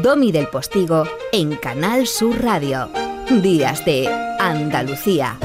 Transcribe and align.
Domi 0.00 0.32
del 0.32 0.46
Postigo 0.46 1.04
en 1.32 1.54
Canal 1.56 2.06
Sur 2.06 2.42
Radio. 2.42 2.88
Días 3.42 3.84
de 3.84 4.08
Andalucía. 4.40 5.36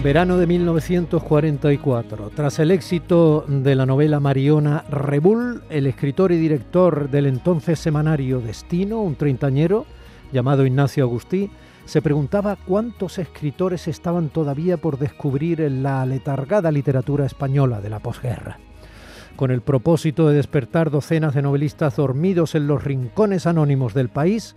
Verano 0.00 0.38
de 0.38 0.46
1944. 0.46 2.30
Tras 2.36 2.60
el 2.60 2.70
éxito 2.70 3.44
de 3.48 3.74
la 3.74 3.84
novela 3.84 4.20
Mariona 4.20 4.84
Rebull, 4.88 5.64
el 5.68 5.88
escritor 5.88 6.30
y 6.30 6.36
director 6.36 7.10
del 7.10 7.26
entonces 7.26 7.80
semanario 7.80 8.40
Destino, 8.40 9.02
un 9.02 9.16
treintañero 9.16 9.86
llamado 10.30 10.64
Ignacio 10.66 11.02
Agustí, 11.02 11.50
se 11.84 12.00
preguntaba 12.00 12.54
cuántos 12.54 13.18
escritores 13.18 13.88
estaban 13.88 14.28
todavía 14.28 14.76
por 14.76 15.00
descubrir 15.00 15.62
en 15.62 15.82
la 15.82 16.06
letargada 16.06 16.70
literatura 16.70 17.26
española 17.26 17.80
de 17.80 17.90
la 17.90 17.98
posguerra 17.98 18.60
con 19.36 19.50
el 19.50 19.60
propósito 19.60 20.28
de 20.28 20.36
despertar 20.36 20.90
docenas 20.90 21.34
de 21.34 21.42
novelistas 21.42 21.96
dormidos 21.96 22.54
en 22.54 22.66
los 22.66 22.82
rincones 22.82 23.46
anónimos 23.46 23.94
del 23.94 24.08
país, 24.08 24.56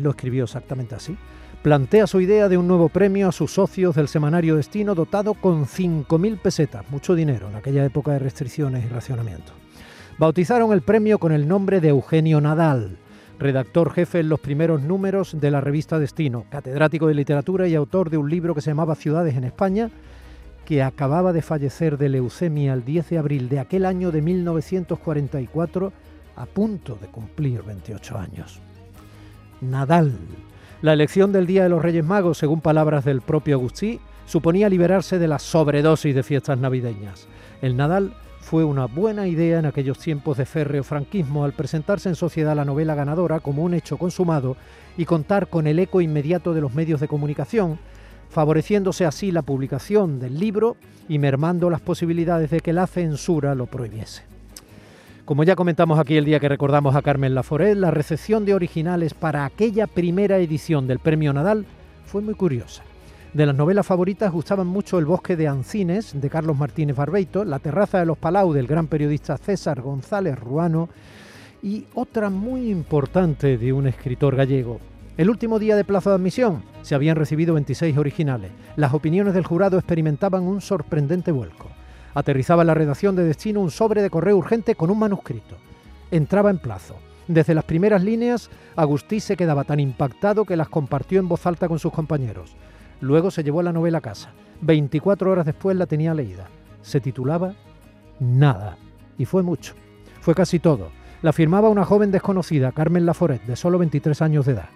lo 0.00 0.10
escribió 0.10 0.44
exactamente 0.44 0.94
así, 0.94 1.16
plantea 1.62 2.06
su 2.06 2.20
idea 2.20 2.48
de 2.48 2.56
un 2.56 2.68
nuevo 2.68 2.88
premio 2.88 3.28
a 3.28 3.32
sus 3.32 3.52
socios 3.52 3.94
del 3.94 4.08
semanario 4.08 4.56
Destino 4.56 4.94
dotado 4.94 5.34
con 5.34 5.66
5.000 5.66 6.40
pesetas, 6.40 6.88
mucho 6.90 7.14
dinero 7.14 7.48
en 7.48 7.56
aquella 7.56 7.84
época 7.84 8.12
de 8.12 8.18
restricciones 8.18 8.84
y 8.84 8.88
racionamiento. 8.88 9.52
Bautizaron 10.18 10.72
el 10.72 10.82
premio 10.82 11.18
con 11.18 11.32
el 11.32 11.48
nombre 11.48 11.80
de 11.80 11.88
Eugenio 11.88 12.40
Nadal, 12.40 12.98
redactor 13.38 13.92
jefe 13.92 14.20
en 14.20 14.28
los 14.28 14.40
primeros 14.40 14.82
números 14.82 15.40
de 15.40 15.50
la 15.50 15.60
revista 15.60 15.98
Destino, 15.98 16.44
catedrático 16.50 17.06
de 17.06 17.14
literatura 17.14 17.66
y 17.66 17.74
autor 17.74 18.10
de 18.10 18.18
un 18.18 18.30
libro 18.30 18.54
que 18.54 18.60
se 18.60 18.70
llamaba 18.70 18.94
Ciudades 18.94 19.36
en 19.36 19.44
España, 19.44 19.90
que 20.72 20.82
acababa 20.82 21.34
de 21.34 21.42
fallecer 21.42 21.98
de 21.98 22.08
leucemia 22.08 22.72
el 22.72 22.82
10 22.82 23.10
de 23.10 23.18
abril 23.18 23.50
de 23.50 23.58
aquel 23.58 23.84
año 23.84 24.10
de 24.10 24.22
1944, 24.22 25.92
a 26.34 26.46
punto 26.46 26.96
de 26.98 27.08
cumplir 27.08 27.62
28 27.62 28.16
años. 28.16 28.58
Nadal. 29.60 30.16
La 30.80 30.94
elección 30.94 31.30
del 31.30 31.46
Día 31.46 31.64
de 31.64 31.68
los 31.68 31.82
Reyes 31.82 32.06
Magos, 32.06 32.38
según 32.38 32.62
palabras 32.62 33.04
del 33.04 33.20
propio 33.20 33.56
Agustí, 33.56 34.00
suponía 34.24 34.70
liberarse 34.70 35.18
de 35.18 35.28
la 35.28 35.38
sobredosis 35.38 36.14
de 36.14 36.22
fiestas 36.22 36.56
navideñas. 36.56 37.28
El 37.60 37.76
Nadal 37.76 38.14
fue 38.40 38.64
una 38.64 38.86
buena 38.86 39.28
idea 39.28 39.58
en 39.58 39.66
aquellos 39.66 39.98
tiempos 39.98 40.38
de 40.38 40.46
férreo 40.46 40.84
franquismo 40.84 41.44
al 41.44 41.52
presentarse 41.52 42.08
en 42.08 42.14
sociedad 42.14 42.56
la 42.56 42.64
novela 42.64 42.94
ganadora 42.94 43.40
como 43.40 43.62
un 43.62 43.74
hecho 43.74 43.98
consumado 43.98 44.56
y 44.96 45.04
contar 45.04 45.48
con 45.48 45.66
el 45.66 45.78
eco 45.78 46.00
inmediato 46.00 46.54
de 46.54 46.62
los 46.62 46.72
medios 46.72 46.98
de 46.98 47.08
comunicación, 47.08 47.78
favoreciéndose 48.32 49.04
así 49.04 49.30
la 49.30 49.42
publicación 49.42 50.18
del 50.18 50.40
libro 50.40 50.76
y 51.08 51.18
mermando 51.18 51.68
las 51.68 51.82
posibilidades 51.82 52.50
de 52.50 52.60
que 52.60 52.72
la 52.72 52.86
censura 52.86 53.54
lo 53.54 53.66
prohibiese. 53.66 54.22
Como 55.26 55.44
ya 55.44 55.54
comentamos 55.54 55.98
aquí 55.98 56.16
el 56.16 56.24
día 56.24 56.40
que 56.40 56.48
recordamos 56.48 56.96
a 56.96 57.02
Carmen 57.02 57.34
Laforet, 57.34 57.76
la 57.76 57.90
recepción 57.90 58.46
de 58.46 58.54
originales 58.54 59.12
para 59.12 59.44
aquella 59.44 59.86
primera 59.86 60.38
edición 60.38 60.86
del 60.86 60.98
Premio 60.98 61.32
Nadal 61.32 61.66
fue 62.06 62.22
muy 62.22 62.34
curiosa. 62.34 62.82
De 63.34 63.46
las 63.46 63.54
novelas 63.54 63.86
favoritas 63.86 64.32
gustaban 64.32 64.66
mucho 64.66 64.98
El 64.98 65.04
bosque 65.04 65.36
de 65.36 65.48
Ancines, 65.48 66.18
de 66.18 66.30
Carlos 66.30 66.56
Martínez 66.56 66.96
Barbeito, 66.96 67.44
La 67.44 67.58
terraza 67.58 67.98
de 67.98 68.06
los 68.06 68.18
Palau, 68.18 68.52
del 68.52 68.66
gran 68.66 68.86
periodista 68.86 69.36
César 69.36 69.82
González 69.82 70.38
Ruano, 70.38 70.88
y 71.62 71.84
otra 71.94 72.30
muy 72.30 72.70
importante 72.70 73.58
de 73.58 73.72
un 73.72 73.86
escritor 73.86 74.36
gallego, 74.36 74.80
el 75.18 75.28
último 75.28 75.58
día 75.58 75.76
de 75.76 75.84
plazo 75.84 76.08
de 76.08 76.16
admisión 76.16 76.62
se 76.80 76.94
habían 76.94 77.16
recibido 77.16 77.52
26 77.52 77.98
originales. 77.98 78.50
Las 78.76 78.94
opiniones 78.94 79.34
del 79.34 79.44
jurado 79.44 79.76
experimentaban 79.76 80.42
un 80.42 80.62
sorprendente 80.62 81.32
vuelco. 81.32 81.68
Aterrizaba 82.14 82.62
en 82.62 82.68
la 82.68 82.74
redacción 82.74 83.14
de 83.14 83.24
Destino 83.24 83.60
un 83.60 83.70
sobre 83.70 84.00
de 84.00 84.08
correo 84.08 84.38
urgente 84.38 84.74
con 84.74 84.90
un 84.90 84.98
manuscrito. 84.98 85.56
Entraba 86.10 86.48
en 86.48 86.58
plazo. 86.58 86.96
Desde 87.28 87.54
las 87.54 87.64
primeras 87.64 88.02
líneas, 88.02 88.50
Agustí 88.74 89.20
se 89.20 89.36
quedaba 89.36 89.64
tan 89.64 89.80
impactado 89.80 90.46
que 90.46 90.56
las 90.56 90.70
compartió 90.70 91.20
en 91.20 91.28
voz 91.28 91.46
alta 91.46 91.68
con 91.68 91.78
sus 91.78 91.92
compañeros. 91.92 92.56
Luego 93.02 93.30
se 93.30 93.44
llevó 93.44 93.62
la 93.62 93.72
novela 93.72 93.98
a 93.98 94.02
casa. 94.02 94.30
24 94.62 95.30
horas 95.30 95.44
después 95.44 95.76
la 95.76 95.86
tenía 95.86 96.14
leída. 96.14 96.46
Se 96.80 97.00
titulaba 97.00 97.54
Nada. 98.18 98.78
Y 99.18 99.26
fue 99.26 99.42
mucho. 99.42 99.74
Fue 100.22 100.34
casi 100.34 100.58
todo. 100.58 100.90
La 101.20 101.32
firmaba 101.32 101.68
una 101.68 101.84
joven 101.84 102.10
desconocida, 102.10 102.72
Carmen 102.72 103.04
Laforet, 103.04 103.44
de 103.44 103.56
solo 103.56 103.78
23 103.78 104.22
años 104.22 104.46
de 104.46 104.52
edad. 104.52 104.68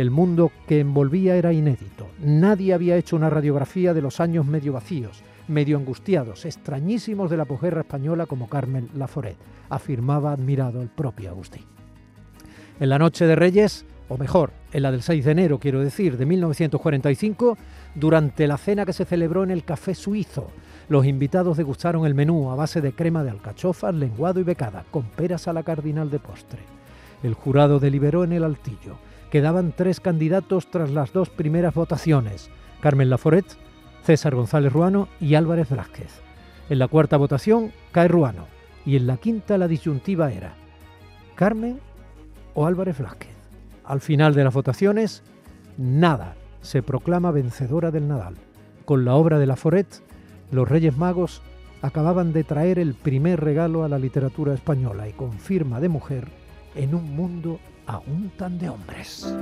El 0.00 0.10
mundo 0.10 0.50
que 0.66 0.80
envolvía 0.80 1.36
era 1.36 1.52
inédito. 1.52 2.08
Nadie 2.20 2.72
había 2.72 2.96
hecho 2.96 3.16
una 3.16 3.28
radiografía 3.28 3.92
de 3.92 4.00
los 4.00 4.18
años 4.18 4.46
medio 4.46 4.72
vacíos, 4.72 5.22
medio 5.46 5.76
angustiados, 5.76 6.46
extrañísimos 6.46 7.30
de 7.30 7.36
la 7.36 7.44
posguerra 7.44 7.82
española 7.82 8.24
como 8.24 8.48
Carmen 8.48 8.88
Laforet, 8.96 9.36
afirmaba 9.68 10.32
admirado 10.32 10.80
el 10.80 10.88
propio 10.88 11.28
Agustín. 11.28 11.66
En 12.80 12.88
la 12.88 12.98
noche 12.98 13.26
de 13.26 13.36
Reyes, 13.36 13.84
o 14.08 14.16
mejor, 14.16 14.52
en 14.72 14.84
la 14.84 14.90
del 14.90 15.02
6 15.02 15.22
de 15.22 15.32
enero, 15.32 15.58
quiero 15.58 15.80
decir, 15.80 16.16
de 16.16 16.24
1945, 16.24 17.58
durante 17.94 18.46
la 18.46 18.56
cena 18.56 18.86
que 18.86 18.94
se 18.94 19.04
celebró 19.04 19.44
en 19.44 19.50
el 19.50 19.64
Café 19.64 19.94
Suizo, 19.94 20.50
los 20.88 21.04
invitados 21.04 21.58
degustaron 21.58 22.06
el 22.06 22.14
menú 22.14 22.50
a 22.50 22.54
base 22.54 22.80
de 22.80 22.92
crema 22.92 23.22
de 23.22 23.32
alcachofas, 23.32 23.94
lenguado 23.94 24.40
y 24.40 24.44
becada, 24.44 24.86
con 24.90 25.02
peras 25.02 25.46
a 25.46 25.52
la 25.52 25.62
cardinal 25.62 26.08
de 26.08 26.20
postre. 26.20 26.60
El 27.22 27.34
jurado 27.34 27.78
deliberó 27.78 28.24
en 28.24 28.32
el 28.32 28.44
altillo 28.44 29.09
Quedaban 29.30 29.72
tres 29.76 30.00
candidatos 30.00 30.70
tras 30.70 30.90
las 30.90 31.12
dos 31.12 31.30
primeras 31.30 31.74
votaciones, 31.74 32.50
Carmen 32.80 33.10
Laforet, 33.10 33.46
César 34.02 34.34
González 34.34 34.72
Ruano 34.72 35.08
y 35.20 35.36
Álvarez 35.36 35.70
Velázquez. 35.70 36.20
En 36.68 36.78
la 36.78 36.88
cuarta 36.88 37.16
votación 37.16 37.72
cae 37.92 38.08
Ruano 38.08 38.46
y 38.84 38.96
en 38.96 39.06
la 39.06 39.18
quinta 39.18 39.56
la 39.56 39.68
disyuntiva 39.68 40.32
era 40.32 40.54
Carmen 41.36 41.78
o 42.54 42.66
Álvarez 42.66 42.98
Velázquez. 42.98 43.34
Al 43.84 44.00
final 44.00 44.34
de 44.34 44.44
las 44.44 44.54
votaciones, 44.54 45.22
nada 45.76 46.34
se 46.60 46.82
proclama 46.82 47.30
vencedora 47.30 47.90
del 47.90 48.08
Nadal. 48.08 48.34
Con 48.84 49.04
la 49.04 49.14
obra 49.14 49.38
de 49.38 49.46
Laforet, 49.46 50.02
los 50.50 50.68
Reyes 50.68 50.96
Magos 50.96 51.42
acababan 51.82 52.32
de 52.32 52.44
traer 52.44 52.78
el 52.78 52.94
primer 52.94 53.40
regalo 53.40 53.84
a 53.84 53.88
la 53.88 53.98
literatura 53.98 54.54
española 54.54 55.08
y 55.08 55.12
con 55.12 55.32
firma 55.32 55.80
de 55.80 55.88
mujer 55.88 56.28
en 56.74 56.94
un 56.94 57.14
mundo 57.14 57.58
aún 57.86 58.30
tan 58.36 58.58
de 58.58 58.68
hombres. 58.68 59.34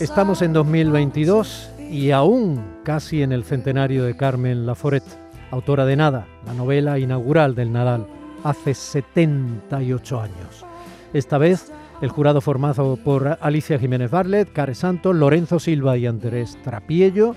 Estamos 0.00 0.42
en 0.42 0.52
2022 0.52 1.70
y 1.90 2.10
aún 2.10 2.62
casi 2.84 3.22
en 3.22 3.32
el 3.32 3.44
centenario 3.44 4.04
de 4.04 4.16
Carmen 4.16 4.66
Laforet, 4.66 5.04
autora 5.50 5.86
de 5.86 5.96
Nada, 5.96 6.26
la 6.46 6.52
novela 6.52 6.98
inaugural 6.98 7.54
del 7.54 7.72
Nadal 7.72 8.06
hace 8.44 8.74
78 8.74 10.20
años. 10.20 10.64
Esta 11.12 11.38
vez, 11.38 11.72
el 12.00 12.10
jurado 12.10 12.40
formado 12.40 12.96
por 12.96 13.38
Alicia 13.40 13.78
Jiménez 13.78 14.10
Barlet, 14.10 14.52
Care 14.52 14.74
Santos, 14.74 15.16
Lorenzo 15.16 15.58
Silva 15.58 15.96
y 15.96 16.06
Andrés 16.06 16.56
Trapiello 16.62 17.34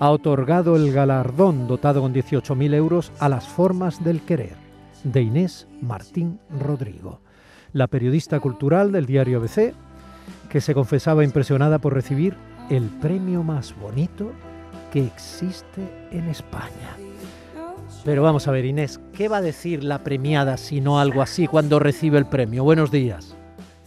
ha 0.00 0.10
otorgado 0.10 0.76
el 0.76 0.92
galardón 0.92 1.66
dotado 1.66 2.00
con 2.00 2.14
18.000 2.14 2.74
euros 2.74 3.12
a 3.18 3.28
las 3.28 3.46
formas 3.46 4.02
del 4.02 4.22
querer 4.22 4.56
de 5.04 5.22
Inés 5.22 5.68
Martín 5.80 6.40
Rodrigo, 6.60 7.20
la 7.72 7.86
periodista 7.86 8.40
cultural 8.40 8.90
del 8.92 9.06
diario 9.06 9.38
ABC, 9.38 9.74
que 10.48 10.60
se 10.60 10.74
confesaba 10.74 11.24
impresionada 11.24 11.78
por 11.78 11.94
recibir 11.94 12.36
el 12.70 12.84
premio 12.84 13.42
más 13.42 13.74
bonito 13.78 14.32
que 14.92 15.04
existe 15.04 16.08
en 16.10 16.28
España. 16.28 17.13
Pero 18.04 18.22
vamos 18.22 18.46
a 18.46 18.50
ver, 18.50 18.66
Inés, 18.66 19.00
¿qué 19.14 19.28
va 19.28 19.38
a 19.38 19.42
decir 19.42 19.82
la 19.82 20.00
premiada 20.00 20.58
si 20.58 20.82
no 20.82 20.98
algo 20.98 21.22
así 21.22 21.46
cuando 21.46 21.78
recibe 21.78 22.18
el 22.18 22.26
premio? 22.26 22.62
Buenos 22.62 22.90
días. 22.90 23.34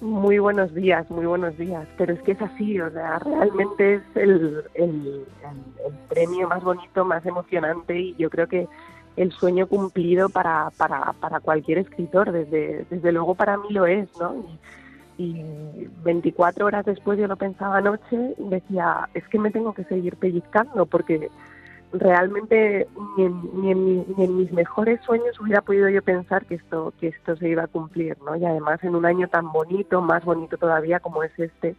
Muy 0.01 0.39
buenos 0.39 0.73
días, 0.73 1.07
muy 1.11 1.27
buenos 1.27 1.55
días. 1.55 1.87
Pero 1.99 2.13
es 2.13 2.21
que 2.23 2.31
es 2.31 2.41
así, 2.41 2.81
o 2.81 2.89
sea, 2.89 3.19
realmente 3.19 3.95
es 3.95 4.01
el, 4.15 4.63
el, 4.73 5.25
premio 6.09 6.47
más 6.47 6.63
bonito, 6.63 7.05
más 7.05 7.23
emocionante 7.27 7.99
y 7.99 8.15
yo 8.15 8.31
creo 8.31 8.47
que 8.47 8.67
el 9.17 9.31
sueño 9.33 9.67
cumplido 9.67 10.29
para, 10.29 10.71
para, 10.77 11.13
para 11.13 11.39
cualquier 11.39 11.77
escritor, 11.77 12.31
desde, 12.31 12.85
desde 12.89 13.11
luego 13.11 13.35
para 13.35 13.57
mí 13.57 13.67
lo 13.69 13.85
es, 13.85 14.09
¿no? 14.19 14.35
Y, 15.17 15.23
y 15.23 15.89
24 16.03 16.65
horas 16.65 16.85
después 16.85 17.19
yo 17.19 17.27
lo 17.27 17.35
pensaba 17.35 17.77
anoche 17.77 18.35
decía, 18.37 19.09
es 19.13 19.27
que 19.27 19.37
me 19.37 19.51
tengo 19.51 19.73
que 19.73 19.83
seguir 19.83 20.15
pellizcando 20.15 20.87
porque 20.87 21.29
realmente 21.93 22.87
ni 23.17 23.71
en, 23.71 24.37
mis 24.37 24.51
mejores 24.51 24.99
sueños 25.05 25.39
hubiera 25.39 25.61
podido 25.61 25.89
yo 25.89 26.01
pensar 26.01 26.45
que 26.45 26.55
esto 26.55 26.93
que 26.99 27.07
esto 27.07 27.35
se 27.37 27.49
iba 27.49 27.63
a 27.63 27.67
cumplir, 27.67 28.17
¿no? 28.25 28.35
Y 28.35 28.45
además 28.45 28.83
en 28.83 28.95
un 28.95 29.05
año 29.05 29.27
tan 29.27 29.51
bonito, 29.51 30.01
más 30.01 30.25
bonito 30.25 30.57
todavía 30.57 30.99
como 30.99 31.23
es 31.23 31.31
este, 31.39 31.75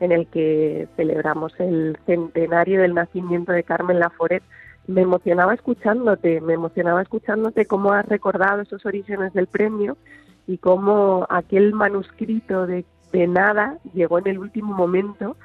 en 0.00 0.12
el 0.12 0.26
que 0.26 0.88
celebramos 0.96 1.58
el 1.58 1.96
centenario 2.06 2.80
del 2.80 2.94
nacimiento 2.94 3.52
de 3.52 3.62
Carmen 3.62 4.00
Laforet 4.00 4.42
me 4.86 5.02
emocionaba 5.02 5.54
escuchándote, 5.54 6.40
me 6.40 6.54
emocionaba 6.54 7.02
escuchándote 7.02 7.66
cómo 7.66 7.92
has 7.92 8.06
recordado 8.06 8.62
esos 8.62 8.86
orígenes 8.86 9.32
del 9.32 9.46
premio 9.46 9.96
y 10.46 10.58
cómo 10.58 11.26
aquel 11.28 11.72
manuscrito 11.72 12.66
de, 12.66 12.84
de 13.12 13.26
nada 13.26 13.78
llegó 13.94 14.18
en 14.18 14.28
el 14.28 14.38
último 14.38 14.74
momento 14.74 15.36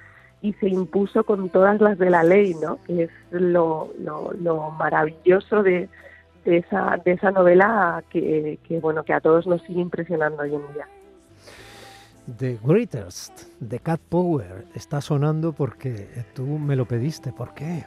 y 0.41 0.53
se 0.53 0.67
impuso 0.69 1.23
con 1.23 1.49
todas 1.49 1.79
las 1.79 1.97
de 1.97 2.09
la 2.09 2.23
ley, 2.23 2.55
¿no? 2.55 2.79
Que 2.85 3.03
es 3.03 3.11
lo, 3.29 3.93
lo, 3.99 4.71
maravilloso 4.71 5.61
de, 5.61 5.87
de, 6.45 6.57
esa, 6.57 6.99
de 7.03 7.11
esa 7.11 7.31
novela 7.31 8.03
que, 8.09 8.57
que, 8.67 8.79
bueno, 8.79 9.03
que 9.03 9.13
a 9.13 9.21
todos 9.21 9.45
nos 9.45 9.61
sigue 9.63 9.81
impresionando 9.81 10.41
hoy 10.41 10.55
en 10.55 10.73
día. 10.73 10.87
The 12.37 12.59
Greatest 12.63 13.41
de 13.59 13.79
Cat 13.79 13.99
Power 14.09 14.65
está 14.75 15.01
sonando 15.01 15.53
porque 15.53 16.07
tú 16.33 16.45
me 16.45 16.75
lo 16.75 16.85
pediste. 16.85 17.31
¿Por 17.31 17.53
qué? 17.53 17.85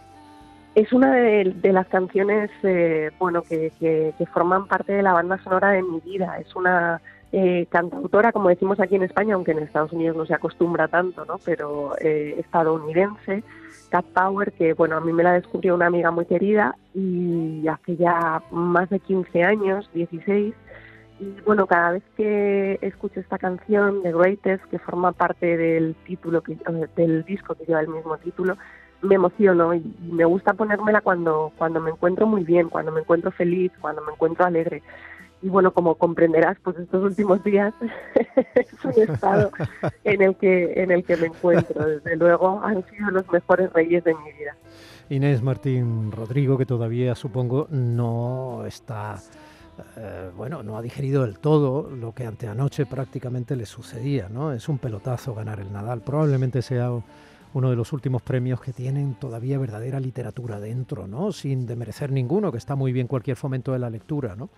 Es 0.74 0.92
una 0.92 1.14
de, 1.14 1.72
las 1.72 1.86
canciones 1.86 2.50
eh, 2.64 3.10
bueno, 3.18 3.42
que, 3.42 3.72
que, 3.78 4.26
forman 4.32 4.66
parte 4.66 4.92
de 4.92 5.02
la 5.02 5.12
banda 5.12 5.38
sonora 5.42 5.70
de 5.70 5.82
mi 5.82 6.00
vida. 6.00 6.36
Es 6.38 6.54
una 6.56 7.00
eh, 7.36 7.66
cantautora, 7.68 8.30
como 8.30 8.48
decimos 8.48 8.78
aquí 8.78 8.94
en 8.94 9.02
España, 9.02 9.34
aunque 9.34 9.50
en 9.50 9.58
Estados 9.58 9.92
Unidos 9.92 10.16
no 10.16 10.24
se 10.24 10.34
acostumbra 10.34 10.86
tanto, 10.86 11.24
¿no? 11.24 11.38
pero 11.44 11.96
eh, 11.98 12.36
estadounidense, 12.38 13.42
Cat 13.88 14.04
Power, 14.14 14.52
que 14.52 14.72
bueno, 14.74 14.96
a 14.96 15.00
mí 15.00 15.12
me 15.12 15.24
la 15.24 15.32
descubrió 15.32 15.74
una 15.74 15.86
amiga 15.86 16.12
muy 16.12 16.26
querida 16.26 16.76
y 16.94 17.66
hace 17.66 17.96
ya 17.96 18.40
más 18.52 18.88
de 18.88 19.00
15 19.00 19.42
años, 19.42 19.90
16, 19.94 20.54
y 21.18 21.40
bueno, 21.44 21.66
cada 21.66 21.90
vez 21.90 22.04
que 22.16 22.78
escucho 22.82 23.18
esta 23.18 23.38
canción, 23.38 24.04
The 24.04 24.12
Greatest, 24.12 24.64
que 24.66 24.78
forma 24.78 25.10
parte 25.10 25.56
del 25.56 25.96
título, 26.06 26.40
del 26.94 27.24
disco 27.24 27.56
que 27.56 27.64
lleva 27.64 27.80
el 27.80 27.88
mismo 27.88 28.16
título, 28.18 28.56
me 29.02 29.16
emociono 29.16 29.74
y, 29.74 29.82
me 30.02 30.24
gusta 30.24 30.54
ponérmela 30.54 31.00
cuando, 31.00 31.52
cuando 31.58 31.80
me 31.80 31.90
encuentro 31.90 32.28
muy 32.28 32.44
bien, 32.44 32.68
cuando 32.68 32.92
me 32.92 33.00
encuentro 33.00 33.32
feliz, 33.32 33.72
cuando 33.80 34.02
me 34.02 34.12
encuentro 34.12 34.46
alegre. 34.46 34.84
Y 35.44 35.50
bueno, 35.50 35.74
como 35.74 35.96
comprenderás, 35.96 36.56
pues 36.62 36.78
estos 36.78 37.02
últimos 37.02 37.44
días 37.44 37.74
es 38.54 38.84
un 38.84 39.02
estado 39.02 39.50
en 40.04 40.22
el 40.22 40.36
que 40.36 40.72
en 40.82 40.90
el 40.90 41.04
que 41.04 41.18
me 41.18 41.26
encuentro. 41.26 41.84
Desde 41.86 42.16
luego 42.16 42.62
han 42.64 42.82
sido 42.88 43.10
los 43.10 43.30
mejores 43.30 43.70
reyes 43.74 44.02
de 44.04 44.14
mi 44.14 44.32
vida. 44.32 44.56
Inés 45.10 45.42
Martín 45.42 46.10
Rodrigo, 46.10 46.56
que 46.56 46.64
todavía 46.64 47.14
supongo 47.14 47.68
no 47.70 48.64
está 48.66 49.16
eh, 49.98 50.30
bueno, 50.34 50.62
no 50.62 50.78
ha 50.78 50.82
digerido 50.82 51.24
del 51.24 51.38
todo 51.38 51.90
lo 51.90 52.14
que 52.14 52.24
anteanoche 52.24 52.86
prácticamente 52.86 53.54
le 53.54 53.66
sucedía, 53.66 54.30
¿no? 54.30 54.50
Es 54.50 54.66
un 54.70 54.78
pelotazo 54.78 55.34
ganar 55.34 55.60
el 55.60 55.70
Nadal. 55.70 56.00
Probablemente 56.00 56.62
sea 56.62 56.90
uno 57.52 57.68
de 57.68 57.76
los 57.76 57.92
últimos 57.92 58.22
premios 58.22 58.62
que 58.62 58.72
tienen 58.72 59.16
todavía 59.16 59.58
verdadera 59.58 60.00
literatura 60.00 60.58
dentro, 60.58 61.06
¿no? 61.06 61.32
Sin 61.32 61.66
demerecer 61.66 62.10
ninguno, 62.12 62.50
que 62.50 62.56
está 62.56 62.76
muy 62.76 62.92
bien 62.92 63.08
cualquier 63.08 63.36
fomento 63.36 63.74
de 63.74 63.78
la 63.78 63.90
lectura, 63.90 64.34
¿no? 64.36 64.48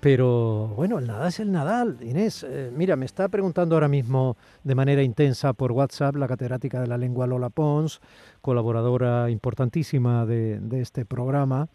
Pero 0.00 0.68
bueno, 0.76 0.98
el 0.98 1.08
Nadal 1.08 1.28
es 1.28 1.40
el 1.40 1.50
Nadal. 1.50 1.98
Inés, 2.02 2.44
eh, 2.48 2.70
mira, 2.72 2.94
me 2.94 3.04
está 3.04 3.28
preguntando 3.28 3.74
ahora 3.74 3.88
mismo 3.88 4.36
de 4.62 4.76
manera 4.76 5.02
intensa 5.02 5.52
por 5.54 5.72
WhatsApp 5.72 6.14
la 6.14 6.28
catedrática 6.28 6.80
de 6.80 6.86
la 6.86 6.96
lengua 6.96 7.26
Lola 7.26 7.50
Pons, 7.50 8.00
colaboradora 8.40 9.28
importantísima 9.28 10.24
de, 10.24 10.60
de 10.60 10.80
este 10.82 11.04
programa, 11.04 11.66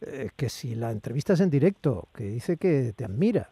eh, 0.00 0.30
que 0.36 0.48
si 0.48 0.76
la 0.76 0.92
entrevistas 0.92 1.40
en 1.40 1.50
directo, 1.50 2.08
que 2.14 2.24
dice 2.24 2.56
que 2.58 2.92
te 2.96 3.04
admira. 3.04 3.50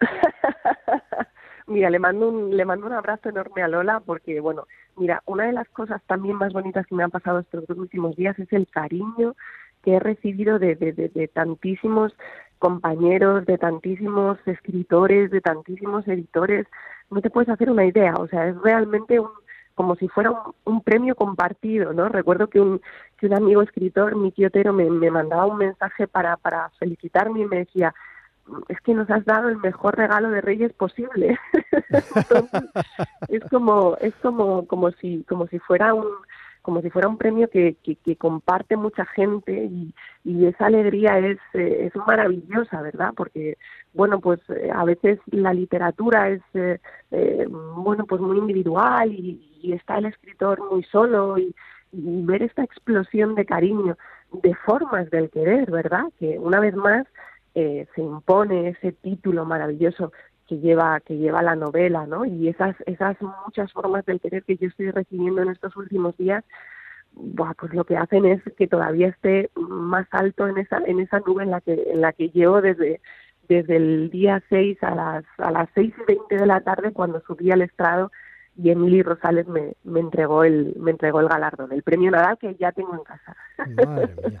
mira, 1.66 1.90
le 1.90 1.98
mando 1.98 2.28
un 2.28 2.56
le 2.56 2.64
mando 2.64 2.86
un 2.86 2.92
abrazo 2.92 3.30
enorme 3.30 3.62
a 3.62 3.68
Lola 3.68 4.00
porque 4.00 4.38
bueno, 4.40 4.66
mira, 4.96 5.22
una 5.26 5.46
de 5.46 5.52
las 5.52 5.68
cosas 5.70 6.00
también 6.06 6.36
más 6.36 6.52
bonitas 6.52 6.86
que 6.86 6.94
me 6.94 7.02
han 7.02 7.10
pasado 7.10 7.40
estos 7.40 7.66
dos 7.66 7.78
últimos 7.78 8.14
días 8.14 8.38
es 8.38 8.52
el 8.52 8.68
cariño 8.68 9.34
que 9.82 9.94
he 9.94 10.00
recibido 10.00 10.58
de, 10.58 10.76
de, 10.76 10.92
de 10.92 11.28
tantísimos 11.28 12.14
compañeros, 12.58 13.46
de 13.46 13.58
tantísimos 13.58 14.38
escritores, 14.46 15.30
de 15.30 15.40
tantísimos 15.40 16.06
editores. 16.08 16.66
No 17.10 17.20
te 17.20 17.30
puedes 17.30 17.48
hacer 17.48 17.70
una 17.70 17.84
idea, 17.84 18.14
o 18.14 18.26
sea, 18.28 18.48
es 18.48 18.60
realmente 18.62 19.20
un 19.20 19.28
como 19.74 19.96
si 19.96 20.08
fuera 20.08 20.32
un, 20.64 20.82
premio 20.82 21.16
compartido, 21.16 21.92
¿no? 21.92 22.08
Recuerdo 22.08 22.46
que 22.46 22.60
un, 22.60 22.80
que 23.18 23.26
un 23.26 23.34
amigo 23.34 23.60
escritor, 23.60 24.14
mi 24.14 24.30
tío 24.30 24.48
Tero, 24.50 24.72
me, 24.72 24.88
me 24.88 25.10
mandaba 25.10 25.46
un 25.46 25.58
mensaje 25.58 26.06
para, 26.06 26.36
para 26.36 26.70
felicitarme 26.78 27.40
y 27.40 27.46
me 27.46 27.58
decía, 27.58 27.92
es 28.68 28.80
que 28.82 28.94
nos 28.94 29.10
has 29.10 29.24
dado 29.24 29.48
el 29.48 29.56
mejor 29.58 29.96
regalo 29.96 30.30
de 30.30 30.40
Reyes 30.40 30.72
posible. 30.74 31.38
es 33.28 33.42
como, 33.50 33.96
es 34.00 34.14
como, 34.22 34.66
como 34.66 34.90
si, 34.92 35.24
como 35.24 35.46
si 35.48 35.58
fuera 35.58 35.94
un, 35.94 36.06
como 36.64 36.80
si 36.80 36.88
fuera 36.88 37.08
un 37.08 37.18
premio 37.18 37.50
que, 37.50 37.76
comparte 38.16 38.74
mucha 38.78 39.04
gente 39.04 39.68
y, 40.24 40.46
esa 40.46 40.66
alegría 40.66 41.18
es, 41.18 41.38
eh, 41.52 41.90
es 41.92 41.94
maravillosa, 42.06 42.80
¿verdad? 42.80 43.12
Porque, 43.14 43.58
bueno, 43.92 44.18
pues 44.18 44.40
eh, 44.48 44.70
a 44.74 44.82
veces 44.84 45.18
la 45.26 45.52
literatura 45.52 46.30
es, 46.30 46.40
eh, 46.54 47.46
bueno, 47.76 48.06
pues 48.06 48.22
muy 48.22 48.38
individual 48.38 49.12
y, 49.12 49.50
está 49.74 49.98
el 49.98 50.06
escritor 50.06 50.58
muy 50.70 50.82
solo 50.84 51.36
y, 51.36 51.54
ver 51.92 52.42
esta 52.42 52.64
explosión 52.64 53.34
de 53.34 53.44
cariño, 53.44 53.98
de 54.42 54.54
formas 54.54 55.10
del 55.10 55.28
querer, 55.28 55.70
¿verdad? 55.70 56.04
Que 56.18 56.38
una 56.38 56.60
vez 56.60 56.74
más 56.74 57.06
se 57.54 57.86
impone 57.98 58.70
ese 58.70 58.90
título 58.92 59.44
maravilloso 59.44 60.12
que 60.46 60.58
lleva 60.58 61.00
que 61.00 61.16
lleva 61.16 61.42
la 61.42 61.56
novela, 61.56 62.06
¿no? 62.06 62.24
Y 62.24 62.48
esas 62.48 62.76
esas 62.86 63.16
muchas 63.20 63.72
formas 63.72 64.04
del 64.06 64.20
querer 64.20 64.44
que 64.44 64.56
yo 64.56 64.68
estoy 64.68 64.90
recibiendo 64.90 65.42
en 65.42 65.50
estos 65.50 65.76
últimos 65.76 66.16
días, 66.16 66.44
pues 67.58 67.72
lo 67.72 67.84
que 67.84 67.96
hacen 67.96 68.24
es 68.24 68.42
que 68.56 68.66
todavía 68.66 69.08
esté 69.08 69.50
más 69.54 70.06
alto 70.10 70.46
en 70.48 70.58
esa 70.58 70.78
en 70.86 71.00
esa 71.00 71.20
nube 71.20 71.44
en 71.44 71.50
la 71.50 71.60
que 71.60 71.74
en 71.74 72.00
la 72.00 72.12
que 72.12 72.30
llevo 72.30 72.60
desde 72.60 73.00
desde 73.48 73.76
el 73.76 74.10
día 74.10 74.42
6 74.48 74.82
a 74.82 74.94
las 74.94 75.24
a 75.38 75.50
las 75.50 75.68
seis 75.74 75.94
y 75.98 76.04
veinte 76.06 76.36
de 76.36 76.46
la 76.46 76.60
tarde 76.60 76.92
cuando 76.92 77.22
subí 77.26 77.50
al 77.50 77.62
estrado 77.62 78.10
y 78.56 78.70
Emily 78.70 79.02
Rosales 79.02 79.48
me, 79.48 79.74
me 79.82 80.00
entregó 80.00 80.44
el 80.44 80.74
me 80.78 80.92
entregó 80.92 81.20
el 81.20 81.28
galardón, 81.28 81.72
el 81.72 81.82
premio 81.82 82.10
Nadal 82.10 82.38
que 82.38 82.54
ya 82.54 82.72
tengo 82.72 82.94
en 82.94 83.04
casa. 83.04 83.36
Madre 83.86 84.14
mía. 84.28 84.40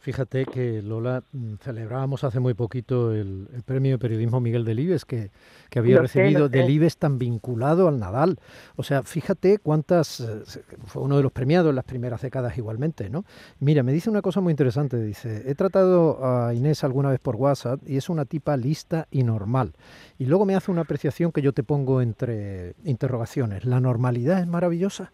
Fíjate 0.00 0.46
que 0.46 0.80
Lola 0.80 1.22
mm, 1.32 1.56
celebrábamos 1.56 2.24
hace 2.24 2.40
muy 2.40 2.54
poquito 2.54 3.12
el, 3.12 3.48
premio 3.66 3.92
de 3.92 3.98
periodismo 3.98 4.40
Miguel 4.40 4.64
Delibes 4.64 5.04
que, 5.04 5.30
que 5.68 5.78
había 5.78 6.00
recibido 6.00 6.48
Delibes 6.48 6.96
tan 6.96 7.18
vinculado 7.18 7.86
al 7.86 7.98
Nadal. 7.98 8.38
O 8.76 8.82
sea, 8.82 9.02
fíjate 9.02 9.58
cuántas 9.58 10.20
eh, 10.20 10.42
fue 10.86 11.02
uno 11.02 11.18
de 11.18 11.22
los 11.22 11.32
premiados 11.32 11.68
en 11.68 11.76
las 11.76 11.84
primeras 11.84 12.22
décadas 12.22 12.56
igualmente, 12.56 13.10
¿no? 13.10 13.26
Mira, 13.58 13.82
me 13.82 13.92
dice 13.92 14.08
una 14.08 14.22
cosa 14.22 14.40
muy 14.40 14.52
interesante, 14.52 14.98
dice, 15.02 15.42
he 15.46 15.54
tratado 15.54 16.24
a 16.24 16.54
Inés 16.54 16.82
alguna 16.82 17.10
vez 17.10 17.20
por 17.20 17.36
WhatsApp 17.36 17.82
y 17.86 17.98
es 17.98 18.08
una 18.08 18.24
tipa 18.24 18.56
lista 18.56 19.06
y 19.10 19.22
normal. 19.22 19.74
Y 20.18 20.24
luego 20.24 20.46
me 20.46 20.54
hace 20.54 20.70
una 20.70 20.80
apreciación 20.80 21.30
que 21.30 21.42
yo 21.42 21.52
te 21.52 21.62
pongo 21.62 22.00
entre 22.00 22.74
interrogaciones. 22.84 23.66
¿La 23.66 23.80
normalidad 23.80 24.40
es 24.40 24.46
maravillosa? 24.46 25.12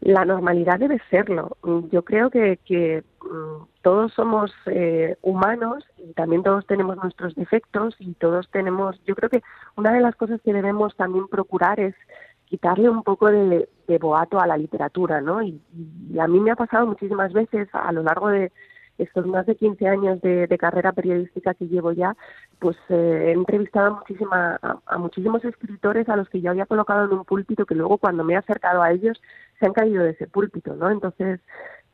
La 0.00 0.24
normalidad 0.24 0.78
debe 0.78 1.00
serlo. 1.10 1.56
Yo 1.90 2.02
creo 2.04 2.30
que, 2.30 2.58
que 2.64 3.02
mm, 3.22 3.64
todos 3.82 4.12
somos 4.14 4.52
eh, 4.66 5.16
humanos 5.22 5.84
y 5.96 6.12
también 6.12 6.42
todos 6.42 6.66
tenemos 6.66 6.96
nuestros 6.96 7.34
defectos 7.34 7.94
y 7.98 8.14
todos 8.14 8.48
tenemos, 8.50 9.00
yo 9.06 9.14
creo 9.14 9.30
que 9.30 9.42
una 9.76 9.92
de 9.92 10.00
las 10.00 10.16
cosas 10.16 10.40
que 10.42 10.52
debemos 10.52 10.96
también 10.96 11.28
procurar 11.28 11.80
es 11.80 11.94
quitarle 12.46 12.88
un 12.88 13.02
poco 13.02 13.28
de, 13.30 13.68
boato 14.00 14.40
a 14.40 14.46
la 14.46 14.56
literatura, 14.56 15.20
¿no? 15.20 15.42
Y, 15.42 15.60
a 16.18 16.26
mí 16.26 16.40
me 16.40 16.50
ha 16.50 16.56
pasado 16.56 16.86
muchísimas 16.86 17.32
veces 17.32 17.68
a 17.72 17.92
lo 17.92 18.02
largo 18.02 18.28
de 18.28 18.50
estos 18.98 19.26
más 19.26 19.44
de 19.46 19.56
15 19.56 19.86
años 19.86 20.20
de, 20.22 20.48
carrera 20.58 20.92
periodística 20.92 21.54
que 21.54 21.66
llevo 21.66 21.92
ya, 21.92 22.16
pues 22.58 22.76
eh, 22.88 23.24
he 23.26 23.32
entrevistado 23.32 23.88
a, 23.88 23.98
muchísima, 23.98 24.58
a, 24.86 24.98
muchísimos 24.98 25.44
escritores 25.44 26.08
a 26.08 26.16
los 26.16 26.28
que 26.28 26.40
yo 26.40 26.50
había 26.50 26.66
colocado 26.66 27.04
en 27.04 27.12
un 27.12 27.24
púlpito 27.24 27.66
que 27.66 27.74
luego 27.74 27.98
cuando 27.98 28.24
me 28.24 28.32
he 28.32 28.36
acercado 28.36 28.82
a 28.82 28.92
ellos 28.92 29.20
se 29.58 29.66
han 29.66 29.72
caído 29.72 30.04
de 30.04 30.10
ese 30.10 30.26
púlpito, 30.26 30.74
¿no? 30.74 30.90
Entonces, 30.90 31.40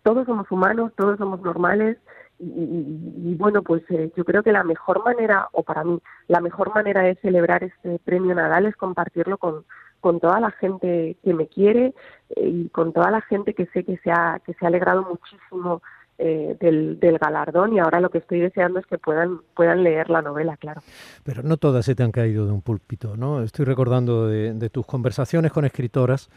todos 0.02 0.26
somos 0.26 0.50
humanos, 0.50 0.92
todos 0.96 1.18
somos 1.18 1.40
normales 1.40 1.98
y, 2.38 3.34
bueno, 3.36 3.62
pues 3.62 3.84
eh, 3.90 4.10
yo 4.16 4.24
creo 4.24 4.42
que 4.42 4.50
la 4.50 4.64
mejor 4.64 5.04
manera, 5.04 5.48
o 5.52 5.62
para 5.62 5.84
mí, 5.84 6.00
la 6.26 6.40
mejor 6.40 6.74
manera 6.74 7.02
de 7.02 7.14
celebrar 7.16 7.62
este 7.62 8.00
premio 8.00 8.34
Nadal 8.34 8.66
es 8.66 8.74
compartirlo 8.74 9.38
con, 9.38 9.64
con 10.00 10.18
toda 10.18 10.40
la 10.40 10.50
gente 10.50 11.16
que 11.22 11.34
me 11.34 11.46
quiere 11.46 11.94
eh, 12.30 12.48
y 12.48 12.68
con 12.70 12.92
toda 12.92 13.12
la 13.12 13.20
gente 13.20 13.54
que 13.54 13.66
sé 13.66 13.84
que 13.84 13.96
se 13.98 14.10
ha, 14.10 14.40
que 14.44 14.54
se 14.54 14.64
ha 14.64 14.68
alegrado 14.68 15.04
muchísimo 15.04 15.82
eh, 16.24 16.56
del, 16.60 17.00
del, 17.00 17.18
galardón 17.18 17.72
y 17.72 17.78
ahora 17.78 18.00
lo 18.00 18.10
que 18.10 18.18
estoy 18.18 18.40
deseando 18.40 18.78
es 18.78 18.86
que 18.86 18.98
puedan, 18.98 19.40
puedan 19.54 19.82
leer 19.82 20.08
la 20.08 20.22
novela, 20.22 20.56
claro. 20.56 20.80
Pero 21.24 21.42
no 21.42 21.56
todas 21.56 21.84
se 21.84 21.94
te 21.94 22.02
han 22.02 22.12
caído 22.12 22.46
de 22.46 22.52
un 22.52 22.62
púlpito, 22.62 23.16
¿no? 23.16 23.42
Estoy 23.42 23.64
recordando 23.64 24.26
de, 24.26 24.54
de 24.54 24.70
tus 24.70 24.86
conversaciones 24.86 25.52
con 25.52 25.64
escritoras 25.64 26.30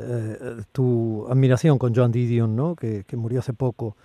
eh, 0.00 0.62
tu 0.72 1.26
admiración 1.28 1.78
con 1.78 1.94
Joan 1.94 2.12
Didion, 2.12 2.54
¿no? 2.54 2.76
Que, 2.76 3.04
murió 3.16 3.40
hace 3.40 3.52
poco 3.52 3.96